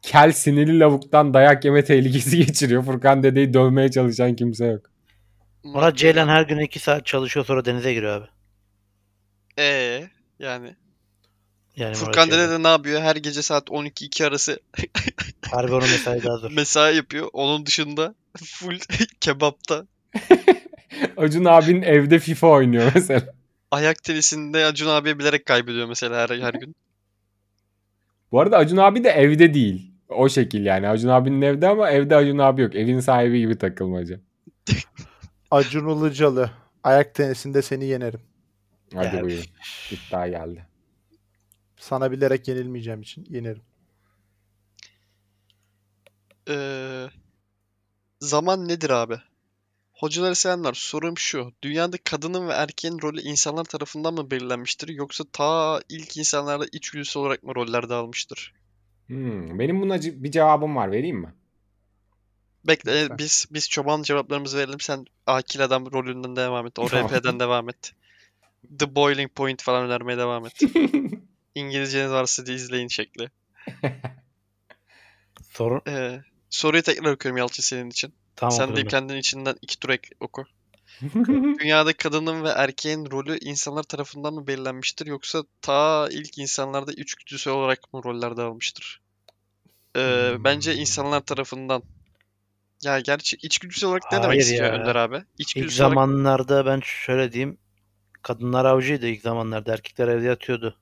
[0.01, 2.83] kel sinirli lavuktan dayak yeme tehlikesi geçiriyor.
[2.83, 4.81] Furkan dedeyi dövmeye çalışan kimse yok.
[5.63, 8.27] Murat Ceylan her gün 2 saat çalışıyor sonra denize giriyor abi.
[9.59, 10.03] Ee,
[10.39, 10.75] yani.
[11.77, 13.01] Yani Furkan dede de ne yapıyor?
[13.01, 14.59] Her gece saat 12-2 arası
[15.51, 16.51] Harbi onun mesai daha zor.
[16.51, 17.29] mesai yapıyor.
[17.33, 18.79] Onun dışında full
[19.21, 19.85] kebapta.
[21.17, 23.25] Acun abinin evde FIFA oynuyor mesela.
[23.71, 26.75] Ayak tenisinde Acun abiye bilerek kaybediyor mesela her, her gün.
[28.31, 29.91] Bu arada Acun abi de evde değil.
[30.09, 30.87] O şekil yani.
[30.87, 32.75] Acun abinin evde ama evde Acun abi yok.
[32.75, 34.19] Evin sahibi gibi takılmaca.
[35.51, 36.51] Acun Ilıcalı.
[36.83, 38.19] Ayak tenisinde seni yenerim.
[38.93, 39.21] Hadi Ya.
[39.23, 39.45] buyurun.
[39.91, 40.65] İddia geldi.
[41.83, 43.61] Sana bilerek yenilmeyeceğim için yenerim.
[46.49, 47.07] Ee,
[48.19, 49.15] zaman nedir abi?
[49.93, 51.53] Hocaları sevenler sorum şu.
[51.63, 57.43] Dünyada kadının ve erkeğin rolü insanlar tarafından mı belirlenmiştir yoksa ta ilk insanlarda içgüdüsü olarak
[57.43, 58.53] mı roller dağılmıştır?
[59.07, 60.91] Hmm, benim buna bir cevabım var.
[60.91, 61.33] Vereyim mi?
[62.67, 63.17] Bekle Lütfen.
[63.17, 66.79] biz biz çoban cevaplarımızı verelim sen akil adam rolünden devam et.
[66.79, 66.87] O.
[66.87, 67.93] RP'den devam et.
[68.79, 70.59] The Boiling Point falan önermeye devam et.
[71.55, 73.29] İngilizceniz varsa diye izleyin şekli.
[75.49, 78.13] Sorun Ee, soruyu tekrar okuyorum Yalçın senin için.
[78.35, 80.45] tamam Sen de kendin içinden iki tur ek oku.
[81.59, 87.93] Dünyada kadının ve erkeğin rolü insanlar tarafından mı belirlenmiştir yoksa ta ilk insanlarda içgüdüsel olarak
[87.93, 89.01] mı roller dağılmıştır?
[89.97, 91.83] Ee, bence insanlar tarafından.
[92.83, 94.79] Ya gerçi içgüdüsel olarak ne demek Hayır istiyor ya.
[94.79, 95.15] Önder abi?
[95.15, 97.57] İlk İçgüdüsel olarak zamanlarda ben şöyle diyeyim.
[98.21, 99.73] Kadınlar avcıydı ilk zamanlarda.
[99.73, 100.79] Erkekler evde yatıyordu.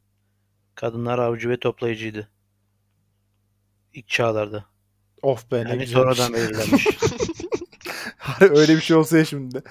[0.81, 2.27] Kadınlar avcı ve toplayıcıydı.
[3.93, 4.65] İlk çağlarda.
[5.21, 6.17] Of be ne Yani güzelmiş.
[6.17, 6.87] sonradan belirlenmiş.
[8.41, 9.63] Öyle bir şey olsa ya şimdi.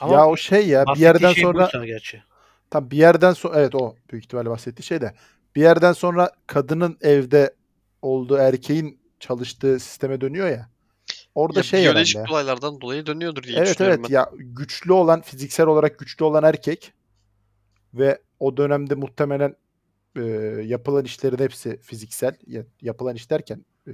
[0.00, 2.22] Ama ya o şey ya bir yerden şey sonra buysa gerçi.
[2.70, 5.14] tam bir yerden sonra evet o büyük ihtimalle bahsettiği şey de
[5.56, 7.54] bir yerden sonra kadının evde
[8.02, 10.68] olduğu erkeğin çalıştığı sisteme dönüyor ya.
[11.34, 12.32] Orada ya şey biyolojik herhalde.
[12.32, 14.14] olaylardan dolayı dönüyordur diye Evet düşünüyorum evet ben.
[14.14, 16.92] ya güçlü olan fiziksel olarak güçlü olan erkek
[17.94, 19.56] ve o dönemde muhtemelen
[20.16, 20.22] e,
[20.64, 22.36] yapılan işlerin hepsi fiziksel.
[22.46, 23.92] Ya- yapılan iş derken e,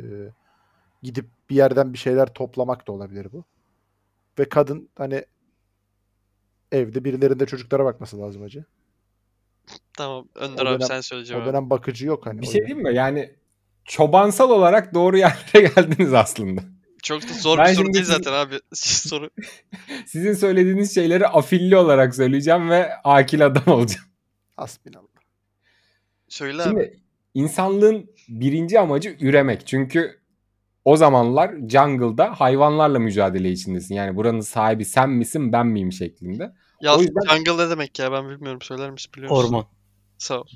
[1.03, 3.44] gidip bir yerden bir şeyler toplamak da olabilir bu.
[4.38, 5.24] Ve kadın hani
[6.72, 8.64] evde birilerinde çocuklara bakması lazım acı.
[9.96, 12.42] Tamam Önder O abi dönem- sen söyle O dönem bakıcı yok hani.
[12.42, 12.94] bir şey diyeyim mi?
[12.94, 13.34] Yani
[13.84, 16.61] çobansal olarak doğru yerlere geldiniz aslında.
[17.03, 18.61] Çok da zor Ben bir soru değil sizin- zaten abi.
[18.74, 19.30] soru.
[20.07, 24.07] Sizin söylediğiniz şeyleri afilli olarak söyleyeceğim ve akil adam olacağım.
[24.61, 25.06] Hasbinallah.
[26.28, 26.68] Söyle abi.
[26.68, 27.00] Şimdi
[27.34, 29.66] insanlığın birinci amacı üremek.
[29.66, 30.20] Çünkü
[30.84, 33.94] o zamanlar jungle'da hayvanlarla mücadele içindesin.
[33.94, 36.52] Yani buranın sahibi sen misin ben miyim şeklinde.
[36.80, 38.62] Ya o yüzden- jungle ne demek ya ben bilmiyorum.
[38.62, 39.44] Söyler misin biliyor musun?
[39.44, 39.66] Orman.
[40.18, 40.46] Sağ ol.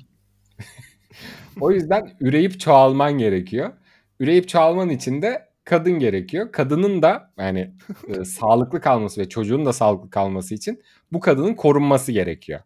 [1.61, 3.73] O yüzden üreyip çoğalman gerekiyor.
[4.19, 6.51] Üreyip çoğalman için de kadın gerekiyor.
[6.51, 7.73] Kadının da yani
[8.07, 12.59] e, sağlıklı kalması ve çocuğun da sağlıklı kalması için bu kadının korunması gerekiyor.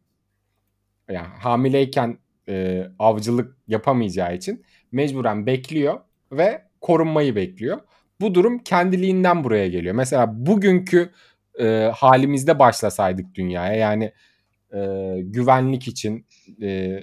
[1.09, 2.17] Yani hamileyken
[2.49, 5.99] e, avcılık yapamayacağı için mecburen bekliyor
[6.31, 7.79] ve korunmayı bekliyor.
[8.21, 9.95] Bu durum kendiliğinden buraya geliyor.
[9.95, 11.11] Mesela bugünkü
[11.59, 14.13] e, halimizde başlasaydık dünyaya yani
[14.73, 14.79] e,
[15.21, 16.27] güvenlik için
[16.61, 16.99] e,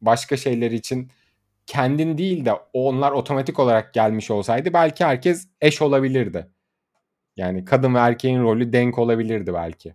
[0.00, 1.10] başka şeyler için
[1.66, 6.48] kendin değil de onlar otomatik olarak gelmiş olsaydı belki herkes eş olabilirdi.
[7.36, 9.94] Yani kadın ve erkeğin rolü denk olabilirdi belki.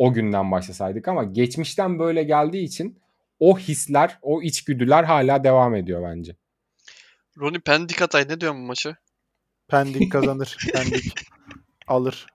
[0.00, 2.98] O günden başlasaydık ama geçmişten böyle geldiği için
[3.40, 6.36] o hisler, o içgüdüler hala devam ediyor bence.
[7.38, 8.96] Roni Pendik Atay ne diyorsun bu maçı?
[9.68, 10.56] Pendik kazanır.
[10.72, 11.26] Pendik
[11.86, 12.26] alır.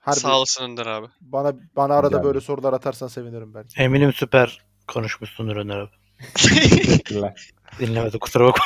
[0.00, 1.06] Harbi Sağ olasın Önder abi.
[1.20, 3.80] bana bana arada Rica böyle sorular atarsan sevinirim belki.
[3.80, 5.90] Eminim süper konuşmuşsundur Önder abi.
[6.34, 7.50] Teşekkürler.
[7.78, 8.64] Dinlemedi kusura bakma.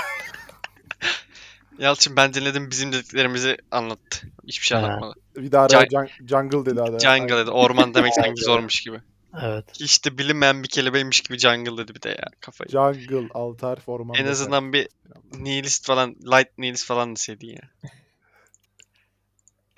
[1.78, 4.26] Yalçın ben dinledim bizim dediklerimizi anlattı.
[4.46, 4.86] Hiçbir şey Ha.
[4.86, 5.14] anlatmadı.
[5.36, 7.00] Bir daha araya Jung- jung- jungle dedi adam.
[7.00, 7.50] Jungle dedi.
[7.50, 9.00] Orman demek sanki zormuş gibi.
[9.42, 9.64] Evet.
[9.80, 12.70] Hiç de bilinmeyen bir kelimeymiş gibi jungle dedi bir de ya kafayı.
[12.70, 14.14] Jungle, alt harf, orman.
[14.16, 14.88] En azından bir
[15.32, 17.70] nihilist falan, light nihilist falan deseydin ya.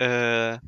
[0.01, 0.59] Ee,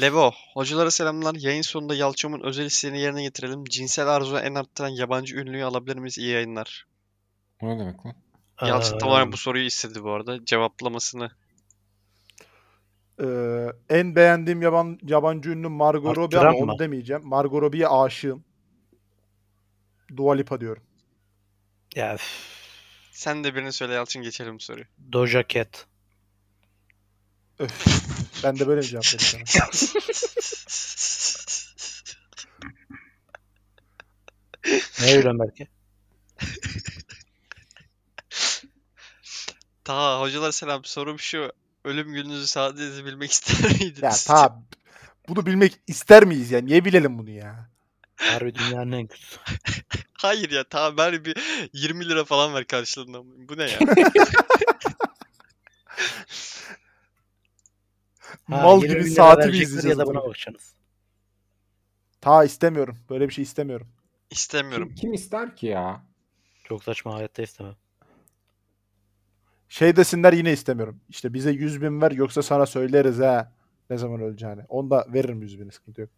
[0.00, 1.34] Levo, hocalara selamlar.
[1.38, 3.64] Yayın sonunda Yalçın'ın özel isteğini yerine getirelim.
[3.64, 6.18] Cinsel arzuyu en arttıran yabancı ünlüyü alabilir miyiz?
[6.18, 6.86] İyi yayınlar.
[7.62, 8.14] O ne demek lan?
[8.62, 10.44] Yalçın Ee, tamamen bu soruyu istedi bu arada.
[10.44, 11.30] Cevaplamasını.
[13.20, 17.22] Ee, en beğendiğim yaban, yabancı ünlü Margot Robbie ama onu demeyeceğim.
[17.24, 18.44] Margot Robbie'ye aşığım.
[20.16, 20.82] Dua Lipa diyorum.
[21.94, 22.54] Ya üf,
[23.12, 24.84] Sen de birini söyle Yalçın geçelim bu soruyu.
[25.12, 25.86] Doja Cat.
[27.58, 27.86] Öf.
[28.44, 29.42] ben de böyle mi cevap sana?
[35.00, 35.68] Ne öyle belki?
[39.84, 40.84] Ta hocalar selam.
[40.84, 41.52] Sorum şu.
[41.84, 44.02] Ölüm gününüzü sadece bilmek ister miydiniz?
[44.02, 44.64] ya tamam.
[45.28, 46.60] Bunu bilmek ister miyiz ya?
[46.60, 47.70] Niye bilelim bunu ya?
[48.16, 49.36] Harbi dünyanın en kötüsü.
[50.12, 51.36] Hayır ya tamam ver bir
[51.72, 53.22] 20 lira falan ver karşılığında.
[53.48, 53.78] Bu ne ya?
[58.50, 59.98] Ha, Mal 20 gibi bin lira saati mi verecekler izleyeceğiz?
[59.98, 60.74] Ya da buna bakacaksınız.
[62.20, 62.98] Ta istemiyorum.
[63.10, 63.88] Böyle bir şey istemiyorum.
[64.30, 64.88] İstemiyorum.
[64.88, 66.02] Kim, kim ister ki ya?
[66.64, 67.76] Çok saçma hayatta istemem.
[69.68, 71.00] Şey desinler yine istemiyorum.
[71.08, 73.52] İşte bize 100 bin ver yoksa sana söyleriz ha.
[73.90, 74.62] Ne zaman öleceğini.
[74.68, 76.10] Onu da veririm 100 bini sıkıntı yok.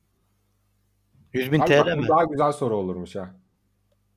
[1.32, 2.08] 100 bin Abi bak, TL bu mi?
[2.08, 3.34] daha güzel soru olurmuş ha.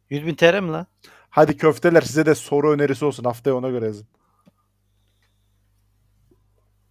[0.10, 0.88] 100 bin TL mi lan?
[1.30, 3.24] Hadi köfteler size de soru önerisi olsun.
[3.24, 4.08] Haftaya ona göre yazın.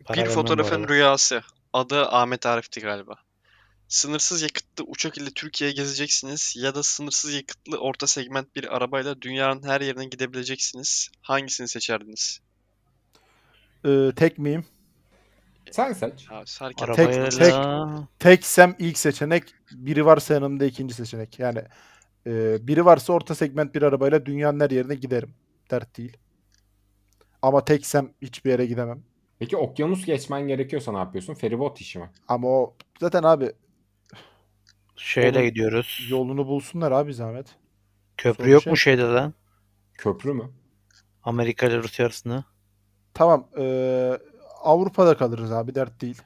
[0.05, 0.89] Para Bir vermem bu fotoğrafın arada.
[0.93, 1.43] rüyası.
[1.73, 3.15] Adı Ahmet Arif'ti galiba.
[3.89, 9.63] Sınırsız yakıtlı uçak ile Türkiye'ye gezeceksiniz ya da sınırsız yakıtlı orta segment bir arabayla dünyanın
[9.63, 11.11] her yerine gidebileceksiniz.
[11.23, 12.41] Hangisini seçerdiniz?
[13.87, 14.65] Ee, tek miyim?
[15.71, 16.27] Sen seç.
[16.31, 19.43] Ya, herkes Tek- Arabayla tek- Teksem ilk seçenek.
[19.73, 21.39] Biri varsa yanımda ikinci seçenek.
[21.39, 21.63] Yani
[22.27, 25.35] e, biri varsa orta segment bir arabayla dünyanın her yerine giderim.
[25.71, 26.17] Dert değil.
[27.43, 29.03] Ama teksem hiçbir yere gidemem.
[29.39, 31.35] Peki okyanus geçmen gerekiyorsa ne yapıyorsun?
[31.35, 32.11] Feribot işi mi?
[32.29, 33.53] Ama o zaten abi
[34.99, 36.07] şeyle Oğlum, gidiyoruz.
[36.11, 37.47] yolunu bulsunlar abi zahmet.
[38.17, 39.35] Köprü soru yok şey- mu şeyde lan?
[39.95, 40.51] Köprü mü?
[41.23, 42.45] Amerika ile Rusya arasında.
[43.15, 43.49] Tamam.
[43.59, 44.19] e,
[44.63, 46.23] Avrupa'da kalırız abi dert değil.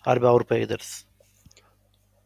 [0.00, 1.06] Harbi Avrupa'ya gideriz.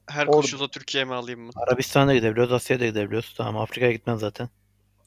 [0.07, 1.51] her Or- koşulda Türkiye'ye mi alayım mı?
[1.57, 3.35] Arabistan'a da gidebiliyoruz, Asya'ya da gidebiliyoruz.
[3.37, 4.49] Tamam Afrika'ya gitmem zaten.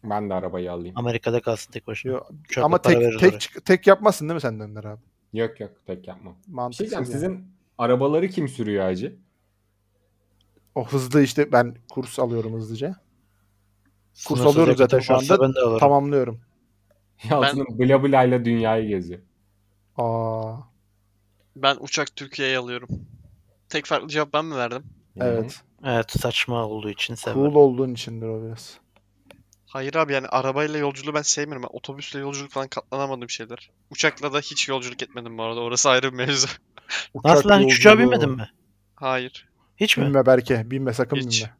[0.03, 0.97] Ben de arabayı alayım.
[0.97, 2.11] Amerika'da kalsın tek başına.
[2.11, 3.39] Yo, Uçakla ama para tek veririz tek oraya.
[3.39, 5.01] çık- tek yapmazsın değil mi sen Önder abi?
[5.33, 6.35] Yok yok tek yapmam.
[6.39, 7.13] Bir şey Mantıksız diyeceğim yani.
[7.13, 9.15] sizin arabaları kim sürüyor acı?
[10.75, 12.87] O hızlı işte ben kurs alıyorum hızlıca.
[14.27, 15.41] Kurs Sınırsız alıyorum zaten şu anda.
[15.41, 15.79] Ben de alırım.
[15.79, 16.41] Tamamlıyorum.
[17.29, 19.19] Yalçın'ın bla bla ile dünyayı geziyor.
[19.97, 20.55] Aa,
[21.55, 22.89] Ben uçak Türkiye'ye alıyorum.
[23.69, 24.83] Tek farklı cevap ben mi verdim?
[25.21, 25.61] Evet.
[25.83, 27.55] Evet saçma olduğu için Cool severim.
[27.55, 28.77] olduğun içindir o biraz.
[29.65, 31.63] Hayır abi yani arabayla yolculuğu ben sevmiyorum.
[31.63, 33.71] Ben otobüsle yolculuk falan katlanamadığım şeyler.
[33.91, 35.59] Uçakla da hiç yolculuk etmedim bu arada.
[35.59, 36.47] Orası ayrı bir mevzu.
[37.23, 38.49] Nasıl lan hiç uçağa binmedin mi?
[38.95, 39.48] Hayır.
[39.79, 40.05] Hiç mi?
[40.05, 40.71] Binme Berke.
[40.71, 41.41] Binme sakın Hiç.
[41.41, 41.53] binme.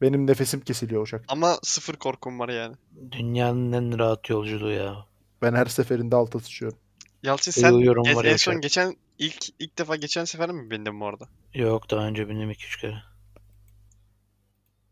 [0.00, 1.32] Benim nefesim kesiliyor uçakta.
[1.32, 2.76] Ama sıfır korkum var yani.
[3.12, 5.06] Dünyanın en rahat yolculuğu ya.
[5.42, 6.78] Ben her seferinde alta sıçıyorum.
[7.22, 8.62] Yalçın sen Uyuyorum ge- var en ya son uçak.
[8.62, 11.28] geçen ilk ilk defa geçen sefer mi bindin bu arada?
[11.54, 13.02] Yok daha önce bindim 2-3 kere.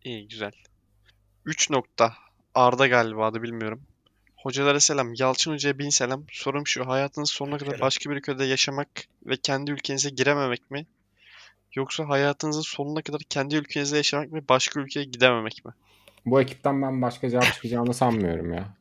[0.04, 0.52] İyi güzel.
[1.44, 2.14] 3 nokta.
[2.54, 3.82] Arda galiba adı bilmiyorum.
[4.36, 5.14] Hocalara selam.
[5.14, 6.24] Yalçın Hoca'ya bin selam.
[6.32, 6.86] Sorum şu.
[6.86, 8.88] Hayatınız sonuna kadar başka bir ülkede yaşamak
[9.26, 10.86] ve kendi ülkenize girememek mi?
[11.76, 15.72] Yoksa hayatınızın sonuna kadar kendi ülkenizde yaşamak ve başka ülkeye gidememek mi?
[16.26, 18.76] Bu ekipten ben başka cevap çıkacağını sanmıyorum ya.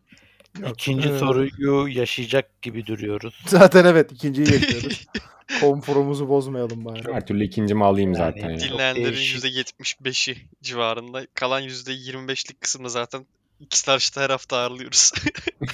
[0.59, 3.41] Yok, İkinci ee, soruyu yaşayacak gibi duruyoruz.
[3.47, 5.05] Zaten evet ikinciyi yaşıyoruz.
[5.61, 7.13] Konforumuzu bozmayalım bari.
[7.13, 8.59] Her türlü ikincimi alayım Yani zaten ya.
[8.59, 9.45] Çok Dinleyenlerin değişik.
[9.45, 11.27] %75'i civarında.
[11.33, 13.25] Kalan %25'lik kısmını zaten
[13.59, 15.11] X-Large'da her hafta ağırlıyoruz.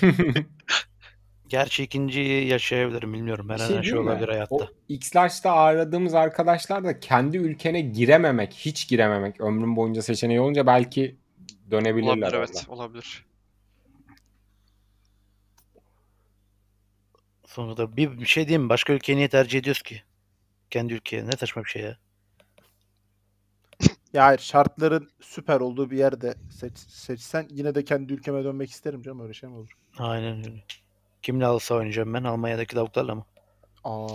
[1.52, 3.50] Gerçi ikinciyi yaşayabilirim bilmiyorum.
[3.50, 4.10] Her Bir şey şey diyeyim mi?
[4.10, 4.56] olabilir hayatta.
[4.56, 11.16] O X-Large'da ağırladığımız arkadaşlar da kendi ülkene girememek, hiç girememek ömrüm boyunca seçeneği olunca belki
[11.72, 12.38] dönebilirler olabilir orada.
[12.38, 13.26] evet olabilir.
[17.46, 18.70] Sonuçta bir, bir şey diyeyim mi?
[18.70, 20.04] Başka ülkeyi niye tercih ediyoruz ki?
[20.70, 21.28] Kendi ülkeye.
[21.28, 21.98] Ne saçma bir şey ya.
[24.14, 29.02] Ya hayır şartların süper olduğu bir yerde seç, seçsen yine de kendi ülkeme dönmek isterim
[29.02, 29.78] canım öyle şey mi olur?
[29.98, 30.64] Aynen öyle.
[31.22, 32.24] Kimle alsa oynayacağım ben?
[32.24, 33.26] Almanya'daki lavuklarla mı?
[33.84, 34.08] Aa,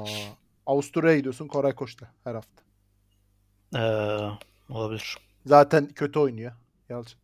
[0.67, 2.63] Avusturya'ya gidiyorsun Koray Koç'la her hafta.
[3.77, 5.17] Ee, olabilir.
[5.47, 6.53] Zaten kötü oynuyor.
[6.89, 7.19] Yalçın.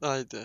[0.00, 0.38] Haydi.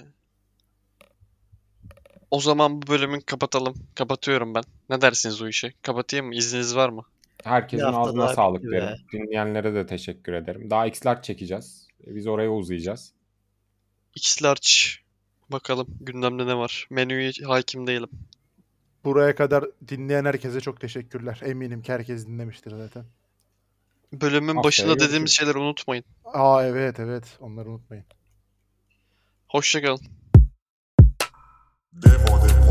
[2.32, 3.76] O zaman bu bölümü kapatalım.
[3.96, 4.64] Kapatıyorum ben.
[4.90, 5.74] Ne dersiniz o işe?
[5.82, 6.36] Kapatayım mı?
[6.36, 7.06] İzniniz var mı?
[7.44, 8.82] Herkesin Bir hafta ağzına daha sağlık bitti be.
[8.82, 8.98] derim.
[9.14, 10.70] Dinleyenlere de teşekkür ederim.
[10.70, 11.88] Daha X-Large çekeceğiz.
[12.08, 13.14] E, Biz oraya uzayacağız.
[14.16, 15.00] X-Large.
[15.50, 16.88] Bakalım gündemde ne var?
[16.90, 18.10] Menüye hakim değilim.
[19.08, 21.40] Buraya kadar dinleyen herkese çok teşekkürler.
[21.46, 23.06] Eminim ki herkes dinlemiştir zaten.
[24.14, 25.32] Bölümün Haftaya başında dediğimiz görüşürüz.
[25.32, 26.04] şeyleri unutmayın.
[26.26, 28.06] Aa evet evet onları unutmayın.
[29.48, 30.02] Hoşça kalın.
[31.94, 32.67] Dev